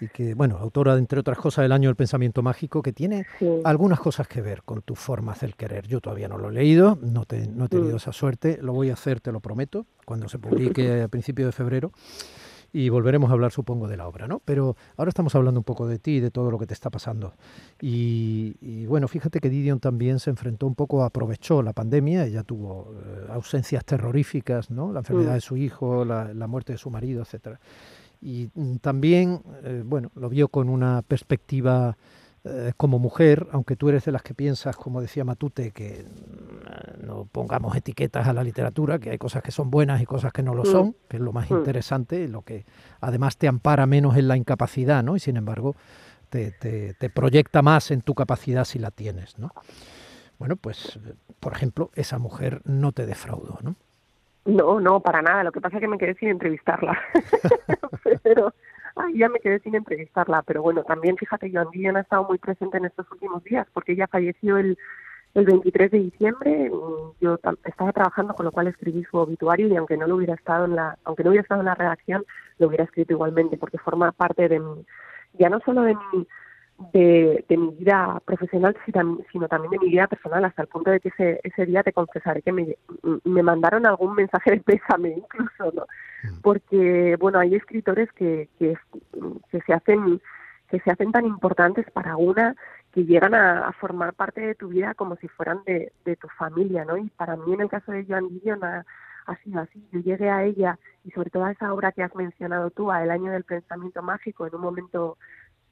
y 0.00 0.08
que, 0.08 0.34
bueno, 0.34 0.58
autora, 0.58 0.96
entre 0.98 1.20
otras 1.20 1.38
cosas, 1.38 1.62
del 1.62 1.72
año 1.72 1.88
del 1.88 1.96
pensamiento 1.96 2.42
mágico, 2.42 2.82
que 2.82 2.92
tiene 2.92 3.26
algunas 3.64 4.00
cosas 4.00 4.28
que 4.28 4.42
ver 4.42 4.62
con 4.62 4.82
tu 4.82 4.94
forma 4.94 5.34
de 5.40 5.52
querer. 5.52 5.86
Yo 5.86 6.00
todavía 6.00 6.28
no 6.28 6.36
lo 6.36 6.50
he 6.50 6.52
leído, 6.52 6.98
no, 7.00 7.24
te, 7.24 7.46
no 7.46 7.66
he 7.66 7.68
tenido 7.68 7.94
mm. 7.94 7.96
esa 7.96 8.12
suerte, 8.12 8.58
lo 8.60 8.72
voy 8.72 8.90
a 8.90 8.94
hacer, 8.94 9.20
te 9.20 9.32
lo 9.32 9.40
prometo, 9.40 9.86
cuando 10.04 10.28
se 10.28 10.38
publique 10.38 11.02
a 11.02 11.08
principios 11.08 11.46
de 11.46 11.52
febrero. 11.52 11.92
Y 12.76 12.90
volveremos 12.90 13.30
a 13.30 13.32
hablar, 13.32 13.52
supongo, 13.52 13.88
de 13.88 13.96
la 13.96 14.06
obra, 14.06 14.28
¿no? 14.28 14.42
Pero 14.44 14.76
ahora 14.98 15.08
estamos 15.08 15.34
hablando 15.34 15.58
un 15.58 15.64
poco 15.64 15.86
de 15.86 15.98
ti 15.98 16.16
y 16.16 16.20
de 16.20 16.30
todo 16.30 16.50
lo 16.50 16.58
que 16.58 16.66
te 16.66 16.74
está 16.74 16.90
pasando. 16.90 17.32
Y, 17.80 18.84
bueno, 18.84 19.08
fíjate 19.08 19.40
que 19.40 19.48
Didion 19.48 19.80
también 19.80 20.18
se 20.20 20.28
enfrentó 20.28 20.66
un 20.66 20.74
poco, 20.74 21.02
aprovechó 21.02 21.62
la 21.62 21.72
pandemia, 21.72 22.26
ella 22.26 22.42
tuvo 22.42 22.92
eh, 22.92 23.28
ausencias 23.30 23.82
terroríficas, 23.86 24.70
¿no? 24.70 24.92
La 24.92 24.98
enfermedad 24.98 25.30
mm. 25.30 25.36
de 25.36 25.40
su 25.40 25.56
hijo, 25.56 26.04
la, 26.04 26.46
muerte 26.46 26.74
de 26.74 26.78
su 26.78 26.90
marido, 26.90 27.22
etcétera. 27.22 27.58
Y 28.20 28.50
mm, 28.54 28.76
también, 28.82 29.40
eh, 29.62 29.82
bueno, 29.82 30.10
lo 30.14 30.28
vio 30.28 30.48
con 30.48 30.68
una 30.68 31.00
perspectiva 31.00 31.96
eh, 32.48 32.72
como 32.76 33.00
mujer, 33.00 33.48
aunque 33.50 33.74
tú 33.74 33.88
eres 33.88 34.04
de 34.04 34.12
las 34.12 34.22
que 34.22 34.32
piensas, 34.32 34.76
como 34.76 35.00
decía 35.00 35.24
Matute, 35.24 35.72
que 35.72 36.04
mm, 36.04 37.04
no 37.04 37.24
pongamos 37.24 37.74
etiquetas 37.74 38.28
a 38.28 38.32
la 38.32 38.44
literatura, 38.44 39.00
que 39.00 39.10
hay 39.10 39.18
cosas 39.18 39.42
que 39.42 39.50
son 39.50 39.68
buenas 39.68 40.00
y 40.00 40.06
cosas 40.06 40.32
que 40.32 40.44
no 40.44 40.54
lo 40.54 40.62
mm. 40.62 40.66
son, 40.66 40.96
que 41.08 41.16
es 41.16 41.22
lo 41.22 41.32
más 41.32 41.50
mm. 41.50 41.56
interesante 41.56 42.20
y 42.20 42.28
lo 42.28 42.42
que 42.42 42.64
además 43.00 43.36
te 43.36 43.48
ampara 43.48 43.86
menos 43.86 44.16
en 44.16 44.28
la 44.28 44.36
incapacidad, 44.36 45.02
¿no? 45.02 45.16
Y 45.16 45.18
sin 45.18 45.36
embargo 45.36 45.74
te, 46.30 46.52
te, 46.52 47.10
proyecta 47.10 47.62
más 47.62 47.90
en 47.90 48.02
tu 48.02 48.14
capacidad 48.14 48.64
si 48.64 48.78
la 48.78 48.92
tienes, 48.92 49.38
¿no? 49.40 49.50
Bueno, 50.38 50.54
pues, 50.54 51.00
por 51.40 51.52
ejemplo, 51.52 51.90
esa 51.94 52.18
mujer 52.18 52.60
no 52.64 52.92
te 52.92 53.06
defraudó, 53.06 53.58
¿no? 53.62 53.74
No, 54.44 54.78
no, 54.78 55.00
para 55.00 55.20
nada. 55.20 55.42
Lo 55.42 55.50
que 55.50 55.60
pasa 55.60 55.78
es 55.78 55.80
que 55.80 55.88
me 55.88 55.98
quedé 55.98 56.14
sin 56.14 56.28
entrevistarla. 56.28 56.96
Pero 58.22 58.54
Ay, 58.96 59.18
ya 59.18 59.28
me 59.28 59.40
quedé 59.40 59.60
sin 59.60 59.74
entrevistarla, 59.74 60.42
pero 60.42 60.62
bueno, 60.62 60.82
también 60.82 61.16
fíjate, 61.18 61.50
Joan 61.52 61.68
Guillén 61.70 61.96
ha 61.96 62.00
estado 62.00 62.24
muy 62.24 62.38
presente 62.38 62.78
en 62.78 62.86
estos 62.86 63.10
últimos 63.12 63.44
días, 63.44 63.66
porque 63.74 63.92
ella 63.92 64.06
falleció 64.08 64.56
el, 64.56 64.78
el 65.34 65.44
23 65.44 65.90
de 65.90 65.98
diciembre. 65.98 66.70
Yo 67.20 67.38
estaba 67.64 67.92
trabajando, 67.92 68.34
con 68.34 68.46
lo 68.46 68.52
cual 68.52 68.68
escribí 68.68 69.04
su 69.04 69.18
obituario 69.18 69.68
y 69.68 69.76
aunque 69.76 69.98
no 69.98 70.06
lo 70.06 70.16
hubiera 70.16 70.34
estado 70.34 70.64
en 70.64 70.76
la, 70.76 70.98
aunque 71.04 71.22
no 71.22 71.30
hubiera 71.30 71.42
estado 71.42 71.60
en 71.60 71.66
la 71.66 71.74
redacción, 71.74 72.24
lo 72.58 72.68
hubiera 72.68 72.84
escrito 72.84 73.12
igualmente, 73.12 73.58
porque 73.58 73.78
forma 73.78 74.12
parte 74.12 74.48
de 74.48 74.60
mi, 74.60 74.86
ya 75.34 75.50
no 75.50 75.60
solo 75.60 75.82
de 75.82 75.94
mi 75.94 76.26
de, 76.92 77.44
de, 77.48 77.56
mi 77.56 77.70
vida 77.74 78.20
profesional, 78.24 78.76
sino 79.32 79.48
también 79.48 79.70
de 79.70 79.78
mi 79.78 79.88
vida 79.88 80.06
personal, 80.06 80.44
hasta 80.44 80.62
el 80.62 80.68
punto 80.68 80.90
de 80.90 81.00
que 81.00 81.08
ese, 81.08 81.40
ese 81.42 81.64
día 81.64 81.82
te 81.82 81.92
confesaré 81.92 82.42
que 82.42 82.52
me, 82.52 82.76
me 83.24 83.42
mandaron 83.42 83.86
algún 83.86 84.14
mensaje 84.14 84.50
de 84.52 84.60
pésame 84.60 85.10
incluso, 85.16 85.72
¿no? 85.74 85.86
Mm. 86.22 86.40
Porque, 86.42 87.16
bueno, 87.18 87.38
hay 87.38 87.54
escritores 87.54 88.10
que, 88.12 88.48
que, 88.58 88.76
se 89.50 89.72
hacen 89.72 90.20
que 90.68 90.80
se 90.80 90.90
hacen 90.90 91.12
tan 91.12 91.24
importantes 91.24 91.88
para 91.92 92.16
una 92.16 92.56
que 92.90 93.04
llegan 93.04 93.34
a, 93.34 93.70
formar 93.72 94.14
parte 94.14 94.40
de 94.40 94.56
tu 94.56 94.68
vida 94.68 94.94
como 94.94 95.14
si 95.16 95.28
fueran 95.28 95.60
de, 95.64 95.92
de, 96.04 96.16
tu 96.16 96.26
familia, 96.28 96.84
¿no? 96.84 96.96
Y 96.96 97.08
para 97.10 97.36
mí, 97.36 97.52
en 97.52 97.60
el 97.60 97.68
caso 97.68 97.92
de 97.92 98.04
Joan 98.04 98.28
Didion, 98.28 98.64
ha, 98.64 98.84
ha, 99.26 99.36
sido 99.44 99.60
así. 99.60 99.86
Yo 99.92 100.00
llegué 100.00 100.28
a 100.28 100.42
ella 100.42 100.78
y 101.04 101.12
sobre 101.12 101.30
todo 101.30 101.44
a 101.44 101.52
esa 101.52 101.72
obra 101.72 101.92
que 101.92 102.02
has 102.02 102.14
mencionado 102.16 102.70
tú, 102.70 102.90
a 102.90 103.04
El 103.04 103.10
año 103.10 103.30
del 103.30 103.44
pensamiento 103.44 104.02
mágico, 104.02 104.46
en 104.46 104.56
un 104.56 104.60
momento 104.60 105.18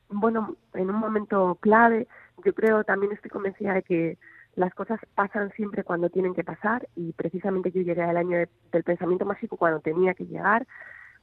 bueno, 0.08 0.56
en 0.74 0.90
un 0.90 0.96
momento 0.96 1.56
clave. 1.60 2.06
Yo 2.44 2.54
creo, 2.54 2.84
también 2.84 3.12
estoy 3.12 3.30
convencida 3.30 3.74
de 3.74 3.82
que 3.82 4.18
las 4.56 4.74
cosas 4.74 5.00
pasan 5.14 5.50
siempre 5.52 5.84
cuando 5.84 6.10
tienen 6.10 6.34
que 6.34 6.44
pasar 6.44 6.88
y 6.94 7.12
precisamente 7.12 7.70
yo 7.72 7.82
llegué 7.82 8.02
al 8.02 8.16
año 8.16 8.38
del 8.72 8.84
pensamiento 8.84 9.24
mágico 9.24 9.56
cuando 9.56 9.80
tenía 9.80 10.14
que 10.14 10.26
llegar. 10.26 10.66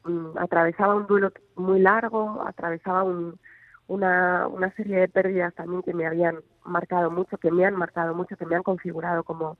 Mm, 0.03 0.37
atravesaba 0.37 0.95
un 0.95 1.07
duelo 1.07 1.31
muy 1.55 1.79
largo, 1.79 2.43
atravesaba 2.45 3.03
un, 3.03 3.39
una, 3.87 4.47
una 4.47 4.71
serie 4.71 4.97
de 4.97 5.07
pérdidas 5.07 5.53
también 5.53 5.83
que 5.83 5.93
me 5.93 6.07
habían 6.07 6.37
marcado 6.65 7.11
mucho, 7.11 7.37
que 7.37 7.51
me 7.51 7.65
han 7.65 7.75
marcado 7.75 8.13
mucho, 8.15 8.37
que 8.37 8.45
me 8.45 8.55
han 8.55 8.63
configurado 8.63 9.23
como, 9.23 9.57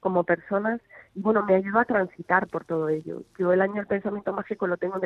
como 0.00 0.24
personas 0.24 0.80
y 1.14 1.20
bueno, 1.20 1.44
me 1.44 1.54
ayudó 1.54 1.80
a 1.80 1.84
transitar 1.84 2.46
por 2.48 2.64
todo 2.64 2.88
ello. 2.88 3.22
Yo 3.38 3.52
el 3.52 3.60
año 3.60 3.74
del 3.74 3.86
pensamiento 3.86 4.32
mágico 4.32 4.66
lo 4.66 4.76
tengo 4.76 5.00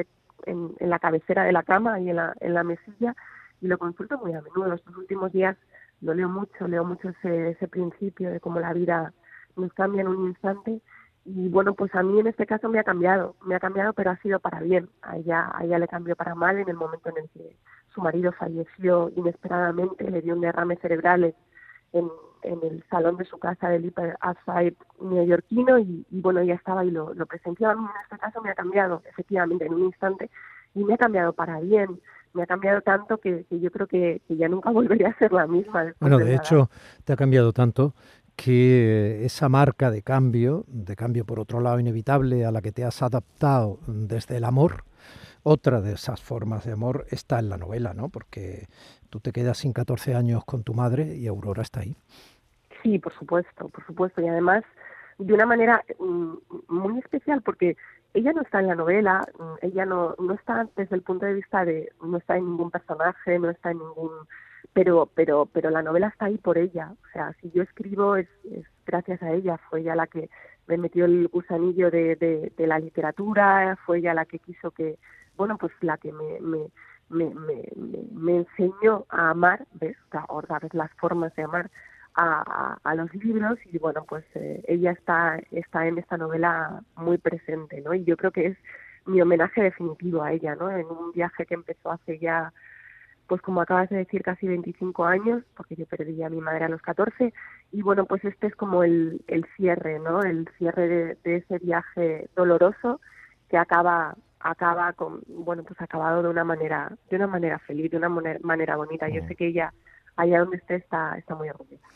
en, 0.47 0.75
en, 0.79 0.91
la 0.91 0.99
cabecera 0.99 1.45
de 1.45 1.53
la 1.53 1.63
cama 1.63 2.01
y 2.01 2.11
en 2.11 2.17
la, 2.17 2.35
en 2.41 2.55
la 2.55 2.65
mesilla 2.65 3.15
y 3.61 3.69
lo 3.69 3.79
consulto 3.79 4.19
muy 4.19 4.33
a 4.35 4.43
menudo. 4.43 4.75
Estos 4.75 4.97
últimos 4.97 5.33
días 5.33 5.57
lo 6.03 6.15
leo 6.15 6.29
mucho, 6.29 6.69
leo 6.69 6.85
mucho 6.85 7.09
ese, 7.11 7.51
ese 7.51 7.69
principio 7.69 8.31
de 8.31 8.41
cómo 8.41 8.61
la 8.61 8.73
vida 8.73 9.13
nos 9.57 9.73
cambia 9.73 10.03
en 10.03 10.09
un 10.09 10.27
instante. 10.27 10.81
Y 11.25 11.49
bueno, 11.49 11.75
pues 11.75 11.95
a 11.95 12.03
mí 12.03 12.19
en 12.19 12.27
este 12.27 12.47
caso 12.47 12.69
me 12.69 12.81
ha 12.81 12.85
cambiado, 12.85 13.37
me 13.47 13.55
ha 13.55 13.61
cambiado, 13.61 13.93
pero 13.93 14.11
ha 14.11 14.17
sido 14.17 14.41
para 14.41 14.61
bien. 14.61 14.89
A 15.03 15.17
ella, 15.17 15.51
a 15.55 15.65
ella 15.65 15.79
le 15.79 15.87
cambió 15.87 16.17
para 16.17 16.35
mal 16.35 16.59
en 16.59 16.69
el 16.69 16.77
momento 16.77 17.09
en 17.11 17.19
el 17.19 17.31
que 17.31 17.57
su 17.95 18.01
marido 18.01 18.33
falleció 18.33 19.11
inesperadamente, 19.15 20.11
le 20.11 20.21
dio 20.21 20.35
un 20.35 20.41
derrame 20.41 20.77
cerebral 20.77 21.35
en, 21.93 22.11
en 22.43 22.61
el 22.65 22.85
salón 22.91 23.17
de 23.17 23.25
su 23.25 23.39
casa 23.39 23.69
del 23.69 23.85
Hyper 23.85 24.17
Outside 24.21 24.77
neoyorquino 25.01 25.79
y, 25.79 26.05
y, 26.11 26.21
bueno, 26.21 26.41
ella 26.41 26.55
estaba 26.55 26.85
y 26.85 26.91
lo, 26.91 27.15
lo 27.15 27.27
presenció. 27.27 27.71
A 27.71 27.75
mí 27.77 27.85
en 27.85 28.03
este 28.03 28.19
caso 28.19 28.43
me 28.43 28.51
ha 28.51 28.55
cambiado, 28.55 29.03
efectivamente, 29.09 29.67
en 29.67 29.75
un 29.75 29.85
instante, 29.85 30.31
y 30.75 30.83
me 30.83 30.95
ha 30.95 30.99
cambiado 30.99 31.33
para 31.35 31.61
bien 31.61 32.01
me 32.35 32.43
ha 32.43 32.47
cambiado 32.47 32.81
tanto 32.81 33.19
que, 33.19 33.45
yo 33.51 33.71
creo 33.71 33.87
que, 33.87 34.23
ya 34.29 34.49
nunca 34.49 34.71
volvería 34.71 35.09
a 35.09 35.19
ser 35.19 35.33
la 35.33 35.47
misma. 35.47 35.93
Bueno, 36.01 36.19
de, 36.19 36.35
hecho, 36.35 36.71
te 37.05 37.13
ha 37.13 37.17
cambiado 37.17 37.53
tanto 37.53 37.95
que 38.37 39.25
esa 39.25 39.49
marca 39.49 39.91
de 39.91 40.03
cambio, 40.03 40.65
de 40.67 40.97
cambio 40.97 41.25
por 41.25 41.39
otro 41.39 41.61
lado 41.61 41.79
inevitable 41.79 42.45
a 42.45 42.51
la 42.51 42.63
que 42.63 42.73
te 42.73 42.85
has 42.85 43.03
adaptado 43.03 43.79
desde 43.87 44.39
el 44.39 44.45
amor, 44.45 44.85
otra 45.43 45.81
de 45.81 45.95
esas 45.95 46.23
formas 46.23 46.65
de 46.65 46.73
amor 46.73 47.07
está 47.11 47.39
en 47.39 47.49
la 47.49 47.59
novela, 47.59 47.95
¿no? 47.95 48.09
Porque 48.09 48.69
tú 49.11 49.21
te 49.21 49.33
quedas 49.33 49.59
sin 49.59 49.73
14 49.73 50.15
años 50.15 50.45
con 50.45 50.63
tu 50.63 50.73
madre 50.73 51.17
y 51.17 51.27
Aurora 51.27 51.63
está 51.63 51.81
ahí. 51.81 51.97
Sí, 52.83 52.99
por 52.99 53.13
supuesto, 53.15 53.69
por 53.69 53.85
supuesto. 53.85 54.21
Y 54.23 54.29
además 54.29 54.65
de 55.19 55.35
una 55.35 55.47
manera 55.47 55.85
mm, 55.99 56.33
muy 56.69 56.99
especial 56.99 57.43
porque 57.43 57.77
ella 58.15 58.33
no 58.33 58.43
está 58.43 58.61
en 58.61 58.69
la 58.69 58.75
novela, 58.75 59.27
mm, 59.39 59.67
ella 59.67 59.87
no, 59.87 60.15
no 60.19 60.35
está 60.35 60.69
desde 60.77 60.97
el 60.97 61.03
punto 61.03 61.27
de 61.27 61.35
vista 61.35 61.65
de, 61.65 61.91
no 62.03 62.19
está 62.19 62.37
en 62.37 62.47
ningún 62.47 62.71
personaje, 62.71 63.39
no 63.39 63.51
está 63.51 63.71
en 63.71 63.79
ningún, 63.79 64.11
pero, 64.73 65.09
pero, 65.15 65.47
pero 65.47 65.71
la 65.71 65.83
novela 65.83 66.09
está 66.09 66.27
ahí 66.27 66.39
por 66.39 66.59
ella, 66.59 66.93
o 66.93 67.13
sea, 67.13 67.33
si 67.41 67.51
yo 67.53 67.63
escribo 67.63 68.17
es, 68.17 68.29
es 68.51 68.67
gracias 68.87 69.23
a 69.23 69.33
ella, 69.33 69.59
fue 69.71 69.81
ella 69.81 69.95
la 69.95 70.07
que 70.07 70.29
me 70.67 70.77
metió 70.77 71.05
el 71.05 71.29
gusanillo 71.29 71.91
de, 71.91 72.17
de, 72.17 72.53
de 72.57 72.67
la 72.67 72.79
literatura, 72.79 73.77
fue 73.85 73.99
ella 73.99 74.15
la 74.15 74.27
que 74.27 74.39
quiso 74.39 74.71
que, 74.71 74.99
bueno, 75.37 75.57
pues 75.59 75.73
la 75.81 75.97
que 75.99 76.13
me, 76.13 76.41
me, 76.41 76.71
me, 77.09 77.35
me, 77.35 77.63
me 78.13 78.37
enseñó 78.39 79.07
a 79.09 79.31
amar, 79.31 79.67
¿ves? 79.75 79.97
Ahora 80.11 80.59
ves 80.61 80.75
las 80.75 80.91
formas 80.93 81.35
de 81.35 81.43
amar, 81.43 81.71
a, 82.15 82.79
a, 82.83 82.95
los 82.95 83.15
libros 83.15 83.59
y 83.73 83.79
bueno 83.79 84.05
pues 84.07 84.25
eh, 84.35 84.63
ella 84.69 84.93
está 84.93 85.41
está 85.51 85.87
en 85.87 85.99
esta 85.99 86.17
novela 86.17 86.83
muy 86.97 87.19
presente 87.19 87.81
no 87.81 87.95
y 87.95 88.05
yo 88.05 88.17
creo 88.17 88.31
que 88.31 88.49
es 88.49 88.59
mi 89.07 89.21
homenaje 89.21 89.63
definitivo 89.63 90.23
a 90.23 90.33
ella 90.33 90.55
no 90.55 90.71
en 90.71 90.87
un 90.87 91.13
viaje 91.13 91.47
que 91.47 91.55
empezó 91.55 91.91
hace 91.91 92.19
ya 92.19 92.53
pues 93.27 93.41
como 93.41 93.63
acabas 93.63 93.89
de 93.89 93.97
decir 93.97 94.23
casi 94.23 94.47
25 94.47 95.05
años 95.05 95.43
porque 95.57 95.75
yo 95.77 95.87
perdí 95.87 96.23
a 96.23 96.29
mi 96.29 96.41
madre 96.41 96.65
a 96.67 96.69
los 96.69 96.83
14 96.83 97.33
y 97.73 97.83
bueno 97.83 98.05
pues 98.05 98.25
este 98.25 98.49
es 98.49 98.57
como 98.57 98.85
el, 98.85 99.23
el 99.29 99.47
cierre 99.57 99.99
no 99.99 100.23
el 100.23 100.49
cierre 100.59 100.89
de, 100.89 101.19
de 101.25 101.37
ese 101.37 101.59
viaje 101.59 102.29
doloroso 102.37 103.01
que 103.49 103.57
acaba 103.57 104.17
acaba 104.43 104.93
con 104.93 105.21
bueno 105.29 105.63
pues 105.63 105.81
acabado 105.81 106.23
de 106.23 106.29
una 106.29 106.45
manera 106.45 106.93
de 107.11 107.17
una 107.17 107.27
manera 107.27 107.59
feliz 107.61 107.91
de 107.91 107.97
una 107.97 108.09
manera 108.09 108.77
bonita. 108.77 109.09
Yo 109.09 109.23
mm. 109.23 109.29
sé 109.29 109.37
que 109.37 109.47
ella 109.47 109.73
allá 110.17 110.41
donde 110.41 110.57
esté 110.57 110.77
está, 110.77 111.17
está 111.19 111.35
muy 111.35 111.49
orgullosa. 111.49 111.87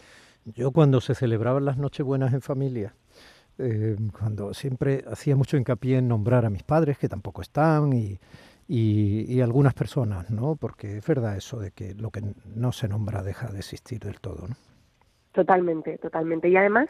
Yo 0.44 0.70
cuando 0.70 1.00
se 1.00 1.14
celebraban 1.14 1.64
las 1.64 1.76
Nochebuenas 1.76 2.32
en 2.32 2.40
familia, 2.40 2.94
eh, 3.58 3.96
cuando 4.18 4.54
siempre 4.54 5.04
hacía 5.10 5.34
mucho 5.34 5.56
hincapié 5.56 5.98
en 5.98 6.08
nombrar 6.08 6.44
a 6.44 6.50
mis 6.50 6.62
padres, 6.62 6.98
que 6.98 7.08
tampoco 7.08 7.42
están, 7.42 7.92
y, 7.92 8.18
y, 8.68 9.40
algunas 9.40 9.74
personas, 9.74 10.30
¿no? 10.30 10.56
Porque 10.56 10.98
es 10.98 11.06
verdad 11.06 11.36
eso 11.36 11.58
de 11.58 11.70
que 11.70 11.94
lo 11.94 12.10
que 12.10 12.22
no 12.54 12.72
se 12.72 12.88
nombra 12.88 13.22
deja 13.22 13.48
de 13.48 13.58
existir 13.58 14.00
del 14.00 14.20
todo, 14.20 14.48
¿no? 14.48 14.56
Totalmente, 15.32 15.98
totalmente. 15.98 16.48
Y 16.48 16.56
además, 16.56 16.88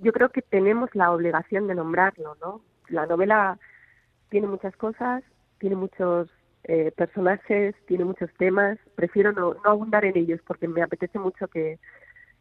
yo 0.00 0.12
creo 0.12 0.30
que 0.30 0.42
tenemos 0.42 0.90
la 0.94 1.12
obligación 1.12 1.66
de 1.66 1.74
nombrarlo, 1.74 2.36
¿no? 2.40 2.60
La 2.88 3.06
novela 3.06 3.58
tiene 4.30 4.46
muchas 4.46 4.76
cosas, 4.76 5.22
tiene 5.58 5.76
muchos 5.76 6.28
eh, 6.64 6.92
personajes, 6.96 7.74
tiene 7.86 8.04
muchos 8.04 8.30
temas, 8.38 8.78
prefiero 8.94 9.32
no, 9.32 9.54
no 9.54 9.70
abundar 9.70 10.04
en 10.04 10.16
ellos 10.16 10.40
porque 10.46 10.68
me 10.68 10.82
apetece 10.82 11.18
mucho 11.18 11.48
que, 11.48 11.78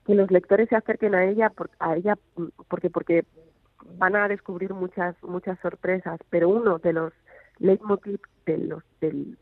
que 0.05 0.15
los 0.15 0.29
lectores 0.31 0.69
se 0.69 0.75
acerquen 0.75 1.15
a 1.15 1.25
ella, 1.25 1.49
por, 1.49 1.69
a 1.79 1.95
ella 1.95 2.15
porque, 2.67 2.89
porque 2.89 3.25
van 3.97 4.15
a 4.15 4.27
descubrir 4.27 4.73
muchas, 4.73 5.15
muchas 5.23 5.59
sorpresas, 5.59 6.19
pero 6.29 6.49
uno 6.49 6.79
de 6.79 6.93
los 6.93 7.13
leitmotiv 7.61 8.19
de 8.45 8.57
los, 8.57 8.83
del, 8.99 9.37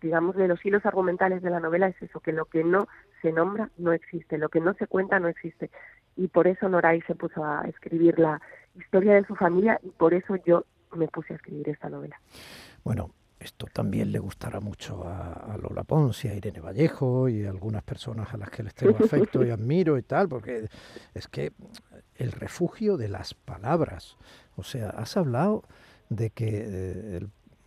digamos, 0.00 0.36
de 0.36 0.46
los 0.46 0.64
hilos 0.64 0.86
argumentales 0.86 1.42
de 1.42 1.50
la 1.50 1.60
novela 1.60 1.88
es 1.88 2.00
eso, 2.00 2.20
que 2.20 2.32
lo 2.32 2.44
que 2.44 2.62
no 2.62 2.86
se 3.22 3.32
nombra 3.32 3.70
no 3.76 3.92
existe, 3.92 4.38
lo 4.38 4.48
que 4.48 4.60
no 4.60 4.74
se 4.74 4.86
cuenta 4.86 5.18
no 5.18 5.28
existe. 5.28 5.70
Y 6.16 6.28
por 6.28 6.46
eso 6.46 6.68
Noray 6.68 7.02
se 7.02 7.16
puso 7.16 7.44
a 7.44 7.62
escribir 7.62 8.18
la 8.18 8.40
historia 8.76 9.14
de 9.14 9.24
su 9.24 9.34
familia 9.34 9.80
y 9.82 9.90
por 9.90 10.14
eso 10.14 10.36
yo 10.46 10.64
me 10.94 11.08
puse 11.08 11.32
a 11.32 11.36
escribir 11.36 11.68
esta 11.68 11.88
novela. 11.88 12.20
Bueno, 12.84 13.10
esto 13.38 13.66
también 13.72 14.12
le 14.12 14.18
gustará 14.18 14.60
mucho 14.60 15.04
a, 15.06 15.56
Lola 15.60 15.84
Ponce, 15.84 16.30
a 16.30 16.34
Irene 16.34 16.60
Vallejo 16.60 17.28
y 17.28 17.44
a 17.44 17.50
algunas 17.50 17.82
personas 17.82 18.32
a 18.32 18.36
las 18.36 18.50
que 18.50 18.62
les 18.62 18.74
tengo 18.74 18.96
afecto 19.04 19.44
y 19.44 19.50
admiro 19.50 19.98
y 19.98 20.02
tal, 20.02 20.28
porque 20.28 20.68
es 21.14 21.28
que 21.28 21.52
el 22.14 22.32
refugio 22.32 22.96
de 22.96 23.08
las 23.08 23.34
palabras, 23.34 24.16
o 24.56 24.62
sea, 24.62 24.90
has 24.90 25.16
hablado 25.16 25.64
de 26.08 26.30
que 26.30 26.64
eh, 26.66 27.26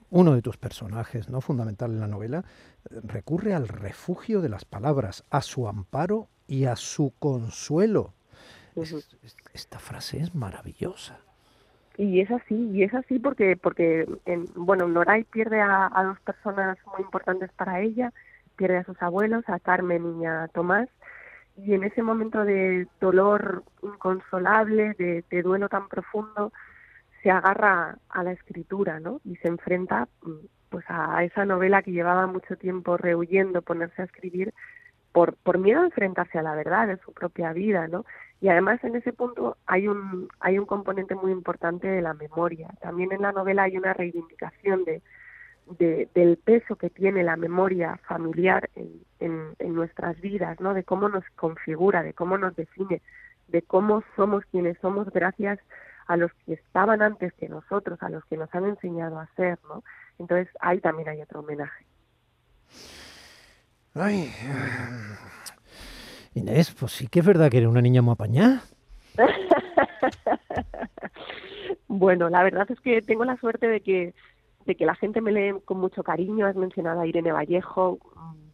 uno 0.10 0.34
de 0.34 0.42
tus 0.42 0.58
personajes, 0.58 1.30
¿no? 1.30 1.42
Fundamental 1.42 1.92
en 1.92 2.00
la 2.00 2.08
novela, 2.08 2.46
recurre 2.90 3.54
al 3.54 3.68
refugio 3.68 4.42
de 4.42 4.50
las 4.50 4.66
palabras, 4.66 5.24
a 5.30 5.42
su 5.42 5.68
amparo 5.68 6.30
y 6.48 6.66
a 6.66 6.76
su 6.76 7.14
consuelo. 7.20 8.14
esta 9.54 9.80
frase 9.80 10.20
es 10.20 10.34
maravillosa. 10.34 11.20
Y 12.00 12.22
es 12.22 12.32
así, 12.32 12.56
y 12.72 12.84
es 12.84 12.94
así 12.94 13.20
porque, 13.20 13.58
porque 13.58 14.08
en, 14.24 14.46
bueno, 14.56 14.88
Noray 14.88 15.26
pierde 15.26 15.60
a, 15.60 15.92
dos 16.06 16.18
personas 16.22 16.78
muy 16.94 17.02
importantes 17.02 17.52
para 17.52 17.82
ella, 17.82 18.14
pierde 18.56 18.78
a 18.78 18.86
sus 18.86 19.02
abuelos, 19.02 19.44
a 19.50 19.60
Carmen 19.60 20.22
y 20.22 20.26
a 20.26 20.48
Tomás, 20.54 20.88
y 21.58 21.74
en 21.74 21.84
ese 21.84 22.02
momento 22.02 22.46
de 22.46 22.88
dolor 23.02 23.66
inconsolable, 23.84 24.94
de, 24.98 25.26
de 25.30 25.42
duelo 25.42 25.68
tan 25.68 25.90
profundo, 25.90 26.54
se 27.22 27.32
agarra 27.32 27.98
a 28.08 28.24
la 28.24 28.32
escritura, 28.32 29.02
¿no? 29.02 29.20
Y 29.26 29.36
se 29.36 29.50
enfrenta 29.50 30.08
pues 30.70 30.86
a 30.88 31.22
esa 31.26 31.44
novela 31.44 31.82
que 31.82 31.92
llevaba 31.92 32.28
mucho 32.28 32.56
tiempo 32.56 32.96
rehuyendo 32.96 33.62
ponerse 33.62 34.04
a 34.04 34.06
escribir 34.06 34.54
por, 35.12 35.36
por 35.38 35.58
miedo 35.58 35.82
a 35.82 35.86
enfrentarse 35.86 36.38
a 36.38 36.44
la 36.44 36.56
verdad 36.56 36.88
de 36.88 36.98
su 36.98 37.14
propia 37.14 37.54
vida, 37.54 37.88
¿no? 37.88 38.06
Y 38.42 38.50
además 38.50 38.84
en 38.84 38.96
ese 38.96 39.12
punto 39.12 39.58
hay 39.66 39.88
un, 39.88 40.30
hay 40.40 40.58
un 40.60 40.66
componente 40.66 41.16
muy 41.16 41.32
importante 41.32 41.88
de 41.88 42.02
la 42.02 42.14
memoria. 42.14 42.70
También 42.82 43.12
en 43.12 43.24
la 43.24 43.32
novela 43.32 43.64
hay 43.64 43.78
una 43.78 43.94
reivindicación 43.94 44.86
de, 44.86 45.02
del 45.78 46.38
peso 46.38 46.76
que 46.78 46.90
tiene 46.90 47.24
la 47.24 47.36
memoria 47.36 48.00
familiar 48.08 48.70
en, 48.76 49.54
en, 49.60 49.76
nuestras 49.76 50.20
vidas, 50.22 50.60
¿no? 50.60 50.74
De 50.74 50.84
cómo 50.84 51.10
nos 51.10 51.24
configura, 51.36 52.02
de 52.02 52.14
cómo 52.14 52.38
nos 52.38 52.56
define, 52.56 53.02
de 53.48 53.62
cómo 53.62 54.04
somos 54.16 54.44
quienes 54.46 54.78
somos 54.80 55.10
gracias 55.12 55.60
a 56.08 56.18
los 56.18 56.32
que 56.46 56.54
estaban 56.54 57.02
antes 57.02 57.34
que 57.34 57.50
nosotros, 57.50 58.02
a 58.02 58.10
los 58.10 58.26
que 58.26 58.38
nos 58.38 58.54
han 58.56 58.66
enseñado 58.66 59.20
a 59.20 59.28
ser, 59.36 59.60
¿no? 59.68 59.84
Entonces 60.18 60.48
ahí 60.60 60.80
también 60.80 61.10
hay 61.10 61.22
otro 61.22 61.42
homenaje. 61.42 61.86
Ay, 63.96 64.32
Inés, 66.36 66.76
pues 66.80 66.92
sí 66.92 67.08
que 67.08 67.20
es 67.20 67.26
verdad 67.26 67.50
que 67.50 67.58
eres 67.58 67.70
una 67.70 67.82
niña 67.82 68.02
muy 68.02 68.14
apañada. 68.14 68.62
bueno, 71.88 72.30
la 72.30 72.44
verdad 72.44 72.70
es 72.70 72.80
que 72.82 73.02
tengo 73.02 73.26
la 73.26 73.38
suerte 73.38 73.68
de 73.68 73.82
que 73.82 74.14
de 74.66 74.76
que 74.76 74.86
la 74.86 74.94
gente 74.94 75.22
me 75.22 75.32
lee 75.32 75.56
con 75.66 75.80
mucho 75.80 76.04
cariño. 76.04 76.46
Has 76.46 76.56
mencionado 76.56 77.02
a 77.02 77.08
Irene 77.08 77.32
Vallejo, 77.32 77.98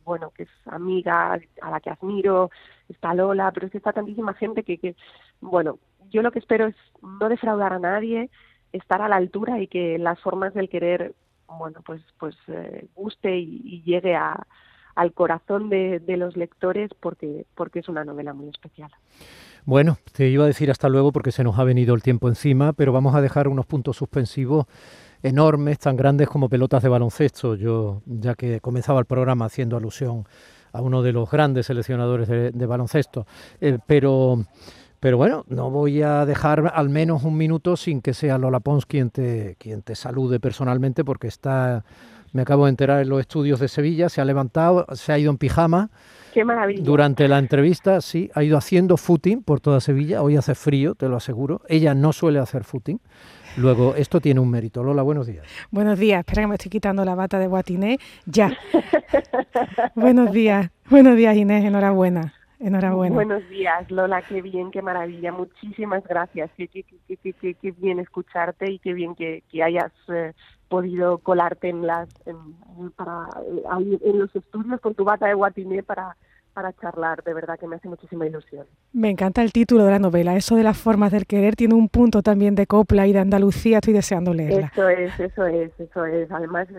bueno, 0.05 0.31
que 0.31 0.43
es 0.43 0.49
amiga 0.67 1.37
a 1.61 1.69
la 1.69 1.79
que 1.81 1.89
admiro, 1.89 2.49
está 2.87 3.13
Lola, 3.13 3.51
pero 3.51 3.65
es 3.65 3.71
que 3.73 3.79
está 3.79 3.91
tantísima 3.91 4.33
gente 4.33 4.63
que, 4.63 4.77
que, 4.77 4.95
bueno, 5.41 5.79
yo 6.11 6.21
lo 6.21 6.31
que 6.31 6.39
espero 6.39 6.67
es 6.67 6.75
no 7.01 7.27
defraudar 7.27 7.73
a 7.73 7.79
nadie, 7.79 8.29
estar 8.71 9.01
a 9.01 9.09
la 9.09 9.17
altura 9.17 9.59
y 9.59 9.67
que 9.67 9.97
las 9.97 10.17
formas 10.21 10.53
del 10.53 10.69
querer, 10.69 11.13
bueno, 11.47 11.81
pues, 11.85 12.01
pues 12.17 12.37
eh, 12.47 12.87
guste 12.95 13.37
y 13.37 13.83
llegue 13.83 14.15
a, 14.15 14.47
al 14.95 15.13
corazón 15.13 15.69
de, 15.69 16.01
los 16.07 16.37
lectores 16.37 16.89
porque, 16.99 17.45
porque 17.55 17.79
es 17.79 17.89
una 17.89 18.05
novela 18.05 18.33
muy 18.33 18.49
especial. 18.49 18.89
Bueno, 19.65 19.97
te 20.13 20.29
iba 20.29 20.43
a 20.43 20.47
decir 20.47 20.71
hasta 20.71 20.89
luego 20.89 21.11
porque 21.11 21.31
se 21.31 21.43
nos 21.43 21.59
ha 21.59 21.63
venido 21.63 21.95
el 21.95 22.03
tiempo 22.03 22.27
encima, 22.29 22.73
pero 22.73 22.93
vamos 22.93 23.15
a 23.15 23.21
dejar 23.21 23.47
unos 23.47 23.65
puntos 23.65 23.97
suspensivos 23.97 24.67
enormes, 25.23 25.79
tan 25.79 25.95
grandes 25.95 26.29
como 26.29 26.49
pelotas 26.49 26.83
de 26.83 26.89
baloncesto. 26.89 27.55
Yo, 27.55 28.01
ya 28.05 28.35
que 28.35 28.61
comenzaba 28.61 28.99
el 28.99 29.05
programa 29.05 29.45
haciendo 29.45 29.75
alusión 29.75 30.25
a 30.71 30.81
uno 30.81 31.01
de 31.01 31.13
los 31.13 31.31
grandes 31.31 31.65
seleccionadores 31.67 32.27
de, 32.27 32.65
baloncesto, 32.65 33.25
eh, 33.61 33.79
pero, 33.87 34.45
pero 34.99 35.17
bueno, 35.17 35.45
no 35.47 35.69
voy 35.69 36.01
a 36.01 36.25
dejar 36.25 36.71
al 36.73 36.89
menos 36.89 37.23
un 37.23 37.37
minuto 37.37 37.77
sin 37.77 38.01
que 38.01 38.13
sea 38.13 38.37
Lola 38.37 38.59
Pons 38.59 38.85
quien 38.85 39.09
te, 39.09 39.55
quien 39.59 39.81
te 39.81 39.95
salude 39.95 40.39
personalmente, 40.39 41.03
porque 41.03 41.27
está 41.27 41.83
me 42.35 42.41
acabo 42.41 42.65
de 42.65 42.71
enterar 42.71 43.01
en 43.01 43.07
los 43.07 43.21
estudios 43.21 43.61
de 43.61 43.69
Sevilla, 43.69 44.09
se 44.09 44.19
ha 44.19 44.25
levantado, 44.25 44.85
se 44.93 45.13
ha 45.13 45.17
ido 45.17 45.31
en 45.31 45.37
pijama. 45.37 45.89
Qué 46.33 46.43
maravilla. 46.43 46.83
Durante 46.83 47.29
la 47.29 47.39
entrevista, 47.39 48.01
sí, 48.01 48.29
ha 48.33 48.43
ido 48.43 48.57
haciendo 48.57 48.97
footing 48.97 49.41
por 49.41 49.61
toda 49.61 49.79
Sevilla. 49.79 50.21
Hoy 50.21 50.35
hace 50.35 50.53
frío, 50.53 50.95
te 50.95 51.07
lo 51.07 51.15
aseguro. 51.15 51.61
Ella 51.69 51.95
no 51.95 52.11
suele 52.11 52.39
hacer 52.39 52.65
footing. 52.65 52.99
Luego, 53.55 53.95
esto 53.95 54.19
tiene 54.19 54.41
un 54.41 54.49
mérito. 54.49 54.83
Lola, 54.83 55.01
buenos 55.01 55.27
días. 55.27 55.45
Buenos 55.71 55.97
días. 55.97 56.19
Espera 56.19 56.41
que 56.41 56.47
me 56.47 56.55
estoy 56.55 56.71
quitando 56.71 57.05
la 57.05 57.15
bata 57.15 57.39
de 57.39 57.47
guatiné. 57.47 57.99
Ya. 58.25 58.51
buenos 59.95 60.33
días. 60.33 60.71
Buenos 60.89 61.15
días, 61.15 61.37
Inés. 61.37 61.63
Enhorabuena. 61.63 62.33
Enhorabuena. 62.59 63.15
Buenos 63.15 63.47
días, 63.49 63.89
Lola. 63.91 64.21
Qué 64.21 64.41
bien, 64.41 64.71
qué 64.71 64.81
maravilla. 64.81 65.31
Muchísimas 65.31 66.03
gracias. 66.03 66.49
Qué, 66.57 66.67
qué, 66.67 66.83
qué, 67.07 67.53
qué 67.53 67.71
bien 67.71 67.99
escucharte 67.99 68.71
y 68.71 68.79
qué 68.79 68.93
bien 68.93 69.15
que, 69.15 69.43
hayas 69.63 69.91
eh, 70.07 70.33
podido 70.69 71.17
colarte 71.19 71.69
en 71.69 71.85
las 71.85 72.09
en, 72.25 72.91
para, 72.91 73.27
en 73.77 74.19
los 74.19 74.35
estudios 74.35 74.79
con 74.81 74.95
tu 74.95 75.03
bata 75.03 75.27
de 75.27 75.33
guatiné 75.33 75.83
para 75.83 76.15
para 76.55 76.71
charlar, 76.71 77.21
de 77.23 77.33
verdad 77.33 77.59
que 77.59 77.67
me 77.67 77.75
hace 77.75 77.89
muchísima 77.89 78.25
ilusión. 78.25 78.65
Me 78.93 79.09
encanta 79.09 79.43
el 79.43 79.51
título 79.51 79.83
de 79.83 79.91
la 79.91 79.99
novela, 79.99 80.37
eso 80.37 80.55
de 80.55 80.63
las 80.63 80.77
formas 80.77 81.11
del 81.11 81.27
querer 81.27 81.57
tiene 81.57 81.75
un 81.75 81.89
punto 81.89 82.23
también 82.23 82.55
de 82.55 82.65
copla 82.65 83.05
y 83.05 83.11
de 83.11 83.19
Andalucía, 83.19 83.79
estoy 83.79 83.93
deseando 83.93 84.33
leerla. 84.33 84.71
Eso 84.71 84.87
es, 84.87 85.19
eso 85.19 85.45
es, 85.45 85.77
eso 85.77 86.05
es. 86.05 86.31
Además, 86.31 86.69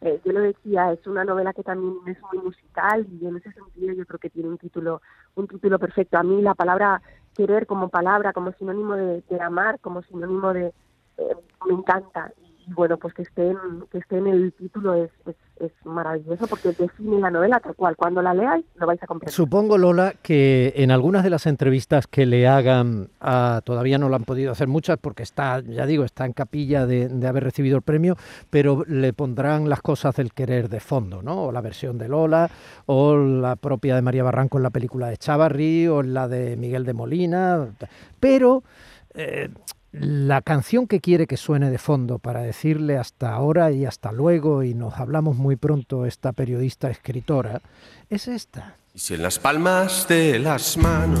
eh, 0.00 0.20
yo 0.24 0.32
lo 0.32 0.40
decía, 0.40 0.92
es 0.92 1.04
una 1.06 1.24
novela 1.24 1.52
que 1.52 1.64
también 1.64 1.94
es 2.06 2.18
muy 2.32 2.42
musical 2.44 3.06
y 3.20 3.26
en 3.26 3.36
ese 3.36 3.52
sentido 3.52 3.94
yo 3.94 4.06
creo 4.06 4.20
que 4.20 4.30
tiene 4.30 4.48
un 4.48 4.58
título, 4.58 5.02
un 5.34 5.48
título 5.48 5.78
perfecto. 5.78 6.18
A 6.18 6.22
mí 6.22 6.40
la 6.40 6.54
palabra 6.54 7.02
querer 7.34 7.66
como 7.66 7.88
palabra, 7.88 8.32
como 8.32 8.52
sinónimo 8.52 8.94
de, 8.94 9.22
amar, 9.40 9.80
como 9.80 10.02
sinónimo 10.02 10.52
de, 10.52 10.72
eh, 11.16 11.36
me 11.66 11.74
encanta 11.74 12.32
bueno, 12.74 12.96
pues 12.96 13.14
que 13.14 13.22
esté 13.22 13.50
en, 13.50 13.58
que 13.90 13.98
esté 13.98 14.18
en 14.18 14.26
el 14.26 14.52
título 14.52 14.94
es, 14.94 15.10
maravilloso 15.84 16.46
porque 16.46 16.70
define 16.70 17.18
la 17.18 17.30
novela 17.30 17.58
tal 17.58 17.74
cual. 17.74 17.96
Cuando 17.96 18.22
la 18.22 18.32
leáis 18.32 18.64
lo 18.76 18.86
vais 18.86 19.02
a 19.02 19.06
comprender. 19.06 19.34
Supongo, 19.34 19.76
Lola, 19.76 20.14
que 20.22 20.72
en 20.76 20.92
algunas 20.92 21.24
de 21.24 21.30
las 21.30 21.46
entrevistas 21.46 22.06
que 22.06 22.26
le 22.26 22.46
hagan, 22.46 23.08
todavía 23.64 23.98
no 23.98 24.08
lo 24.08 24.14
han 24.14 24.22
podido 24.22 24.52
hacer 24.52 24.68
muchas 24.68 24.98
porque 24.98 25.24
está, 25.24 25.60
ya 25.60 25.84
digo, 25.84 26.04
está 26.04 26.26
en 26.26 26.32
capilla 26.32 26.86
de, 26.86 27.08
de, 27.08 27.26
haber 27.26 27.42
recibido 27.42 27.76
el 27.76 27.82
premio, 27.82 28.16
pero 28.50 28.84
le 28.86 29.12
pondrán 29.12 29.68
las 29.68 29.80
cosas 29.80 30.14
del 30.14 30.32
querer 30.32 30.68
de 30.68 30.78
fondo, 30.78 31.22
¿no? 31.22 31.46
O 31.46 31.52
la 31.52 31.60
versión 31.60 31.98
de 31.98 32.08
Lola, 32.08 32.48
o 32.86 33.16
la 33.16 33.56
propia 33.56 33.96
de 33.96 34.02
María 34.02 34.22
Barranco 34.22 34.58
en 34.58 34.62
la 34.62 34.70
película 34.70 35.08
de 35.08 35.16
Chavarri, 35.16 35.88
o 35.88 36.02
la 36.04 36.28
de 36.28 36.56
Miguel 36.56 36.84
de 36.84 36.94
Molina, 36.94 37.66
pero... 38.20 38.62
Eh, 39.14 39.48
la 39.92 40.42
canción 40.42 40.86
que 40.86 41.00
quiere 41.00 41.26
que 41.26 41.36
suene 41.36 41.70
de 41.70 41.78
fondo 41.78 42.18
para 42.18 42.42
decirle 42.42 42.98
hasta 42.98 43.32
ahora 43.32 43.72
y 43.72 43.86
hasta 43.86 44.12
luego 44.12 44.62
y 44.62 44.74
nos 44.74 44.94
hablamos 44.98 45.36
muy 45.36 45.56
pronto 45.56 46.04
esta 46.04 46.32
periodista 46.32 46.90
escritora 46.90 47.62
es 48.10 48.28
esta. 48.28 48.76
Y 48.94 48.98
si 48.98 49.14
en 49.14 49.22
las 49.22 49.38
palmas 49.38 50.06
de 50.08 50.38
las 50.38 50.76
manos 50.76 51.20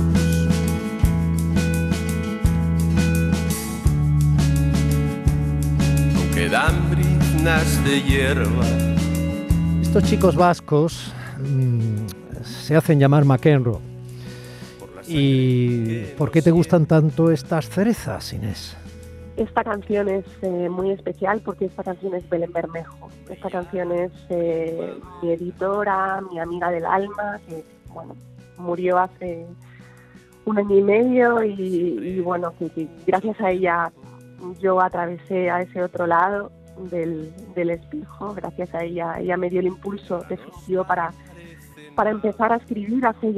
quedan 6.34 6.90
briznas 6.90 7.84
de 7.84 8.02
hierba. 8.02 8.66
Estos 9.82 10.04
chicos 10.04 10.36
vascos 10.36 11.12
mm, 11.38 12.06
se 12.44 12.76
hacen 12.76 13.00
llamar 13.00 13.24
McEnroe 13.24 13.97
¿Y 15.08 16.04
por 16.16 16.30
qué 16.30 16.42
te 16.42 16.50
gustan 16.50 16.86
tanto 16.86 17.30
estas 17.30 17.68
cerezas, 17.68 18.32
Inés? 18.32 18.76
Esta 19.36 19.62
canción 19.62 20.08
es 20.08 20.24
eh, 20.42 20.68
muy 20.68 20.90
especial 20.90 21.40
porque 21.44 21.66
esta 21.66 21.84
canción 21.84 22.14
es 22.14 22.28
Belén 22.28 22.52
Bermejo. 22.52 23.08
Esta 23.30 23.48
canción 23.48 23.92
es 23.92 24.10
eh, 24.30 24.94
mi 25.22 25.30
editora, 25.30 26.20
mi 26.30 26.40
amiga 26.40 26.70
del 26.70 26.84
alma, 26.84 27.38
que 27.48 27.64
bueno, 27.92 28.16
murió 28.56 28.98
hace 28.98 29.46
un 30.44 30.58
año 30.58 30.76
y 30.76 30.82
medio 30.82 31.44
y, 31.44 32.20
bueno, 32.20 32.52
que, 32.58 32.88
gracias 33.06 33.40
a 33.40 33.50
ella 33.50 33.92
yo 34.60 34.80
atravesé 34.80 35.50
a 35.50 35.62
ese 35.62 35.82
otro 35.82 36.06
lado 36.06 36.50
del, 36.90 37.32
del 37.54 37.70
espejo, 37.70 38.34
gracias 38.34 38.74
a 38.74 38.82
ella, 38.82 39.20
ella 39.20 39.36
me 39.36 39.50
dio 39.50 39.60
el 39.60 39.66
impulso 39.66 40.24
definitivo 40.28 40.84
para, 40.84 41.12
para 41.94 42.10
empezar 42.10 42.52
a 42.52 42.56
escribir 42.56 43.04
hace 43.06 43.32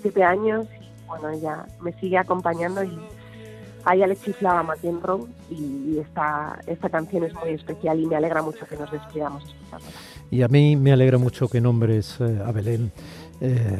siete 0.00 0.22
años 0.22 0.66
y 0.80 1.06
bueno, 1.06 1.30
ella 1.30 1.66
me 1.80 1.92
sigue 1.94 2.18
acompañando 2.18 2.82
y 2.82 2.98
a 3.84 3.94
ella 3.94 4.08
le 4.08 4.16
chiflaba 4.16 4.62
McEnroe 4.64 5.26
y 5.48 5.98
esta, 5.98 6.58
esta 6.66 6.88
canción 6.88 7.22
es 7.24 7.34
muy 7.34 7.50
especial 7.50 8.00
y 8.00 8.06
me 8.06 8.16
alegra 8.16 8.42
mucho 8.42 8.66
que 8.66 8.76
nos 8.76 8.90
despidamos 8.90 9.44
escuchándola. 9.44 9.92
Y 10.30 10.42
a 10.42 10.48
mí 10.48 10.74
me 10.74 10.92
alegra 10.92 11.18
mucho 11.18 11.48
que 11.48 11.60
nombres 11.60 12.16
eh, 12.20 12.42
a 12.44 12.50
Belén. 12.50 12.90
Eh, 13.40 13.78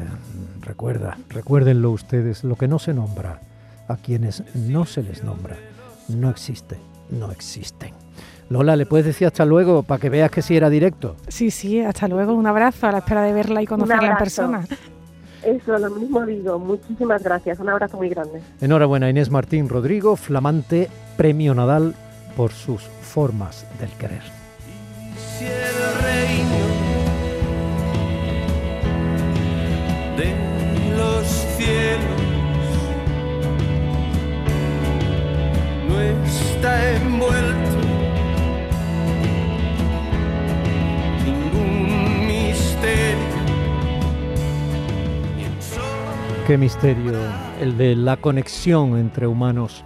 recuerda, 0.61 1.19
recuérdenlo 1.29 1.91
ustedes, 1.91 2.45
lo 2.45 2.55
que 2.55 2.69
no 2.69 2.79
se 2.79 2.95
nombra, 2.95 3.41
a 3.89 3.97
quienes 3.97 4.45
no 4.55 4.85
se 4.85 5.03
les 5.03 5.25
nombra, 5.25 5.57
no 6.09 6.31
existe, 6.31 6.79
no 7.11 7.33
existen. 7.33 7.93
Lola, 8.49 8.77
¿le 8.77 8.87
puedes 8.87 9.07
decir 9.07 9.27
hasta 9.27 9.45
luego 9.45 9.83
para 9.83 10.01
que 10.01 10.09
veas 10.09 10.31
que 10.31 10.41
sí 10.41 10.57
era 10.57 10.71
directo? 10.71 11.17
Sí, 11.27 11.51
sí, 11.51 11.81
hasta 11.81 12.07
luego, 12.07 12.35
un 12.35 12.47
abrazo 12.47 12.87
a 12.87 12.93
la 12.93 12.99
espera 12.99 13.23
de 13.23 13.33
verla 13.33 13.61
y 13.61 13.67
conocerla 13.67 14.11
en 14.11 14.17
persona. 14.17 14.65
Eso, 15.47 15.79
lo 15.79 15.91
mismo 15.91 16.27
digo. 16.27 16.59
Muchísimas 16.59 17.23
gracias. 17.23 17.61
Un 17.61 17.69
abrazo 17.69 17.97
muy 17.97 18.09
grande. 18.09 18.43
Enhorabuena, 18.61 19.09
Inés 19.09 19.31
Martín 19.31 19.69
Rodrigo, 19.69 20.17
flamante 20.17 20.91
premio 21.17 21.55
Nadal 21.55 21.95
por 22.37 22.51
sus 22.51 22.83
formas 22.83 23.65
del 23.79 23.91
querer. 23.91 24.23
Si 25.17 25.45
el 25.45 25.53
reino 26.03 26.67
de 30.17 30.35
los 30.97 31.27
cielos 31.57 32.23
no 35.89 36.01
está 36.01 36.97
envuelto 36.97 37.46
Qué 46.47 46.57
misterio 46.57 47.13
el 47.61 47.77
de 47.77 47.97
la 47.97 48.19
conexión 48.19 48.97
entre 48.97 49.27
humanos. 49.27 49.83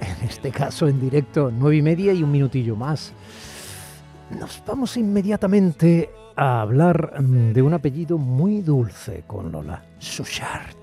En 0.00 0.28
este 0.28 0.52
caso 0.52 0.86
en 0.86 1.00
directo, 1.00 1.50
nueve 1.52 1.78
y 1.78 1.82
media 1.82 2.12
y 2.12 2.22
un 2.22 2.30
minutillo 2.30 2.76
más. 2.76 3.12
Nos 4.38 4.62
vamos 4.64 4.96
inmediatamente 4.96 6.10
a 6.36 6.60
hablar 6.60 7.20
mm, 7.20 7.52
de 7.52 7.62
un 7.62 7.74
apellido 7.74 8.16
muy 8.16 8.62
dulce 8.62 9.24
con 9.26 9.50
Lola. 9.50 9.82
Suchard. 9.98 10.76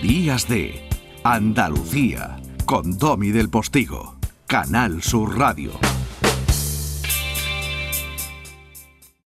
Días 0.00 0.48
de 0.48 0.88
Andalucía 1.24 2.38
con 2.64 2.96
Domi 2.96 3.32
del 3.32 3.50
Postigo, 3.50 4.16
Canal 4.46 5.02
Sur 5.02 5.38
Radio. 5.38 5.72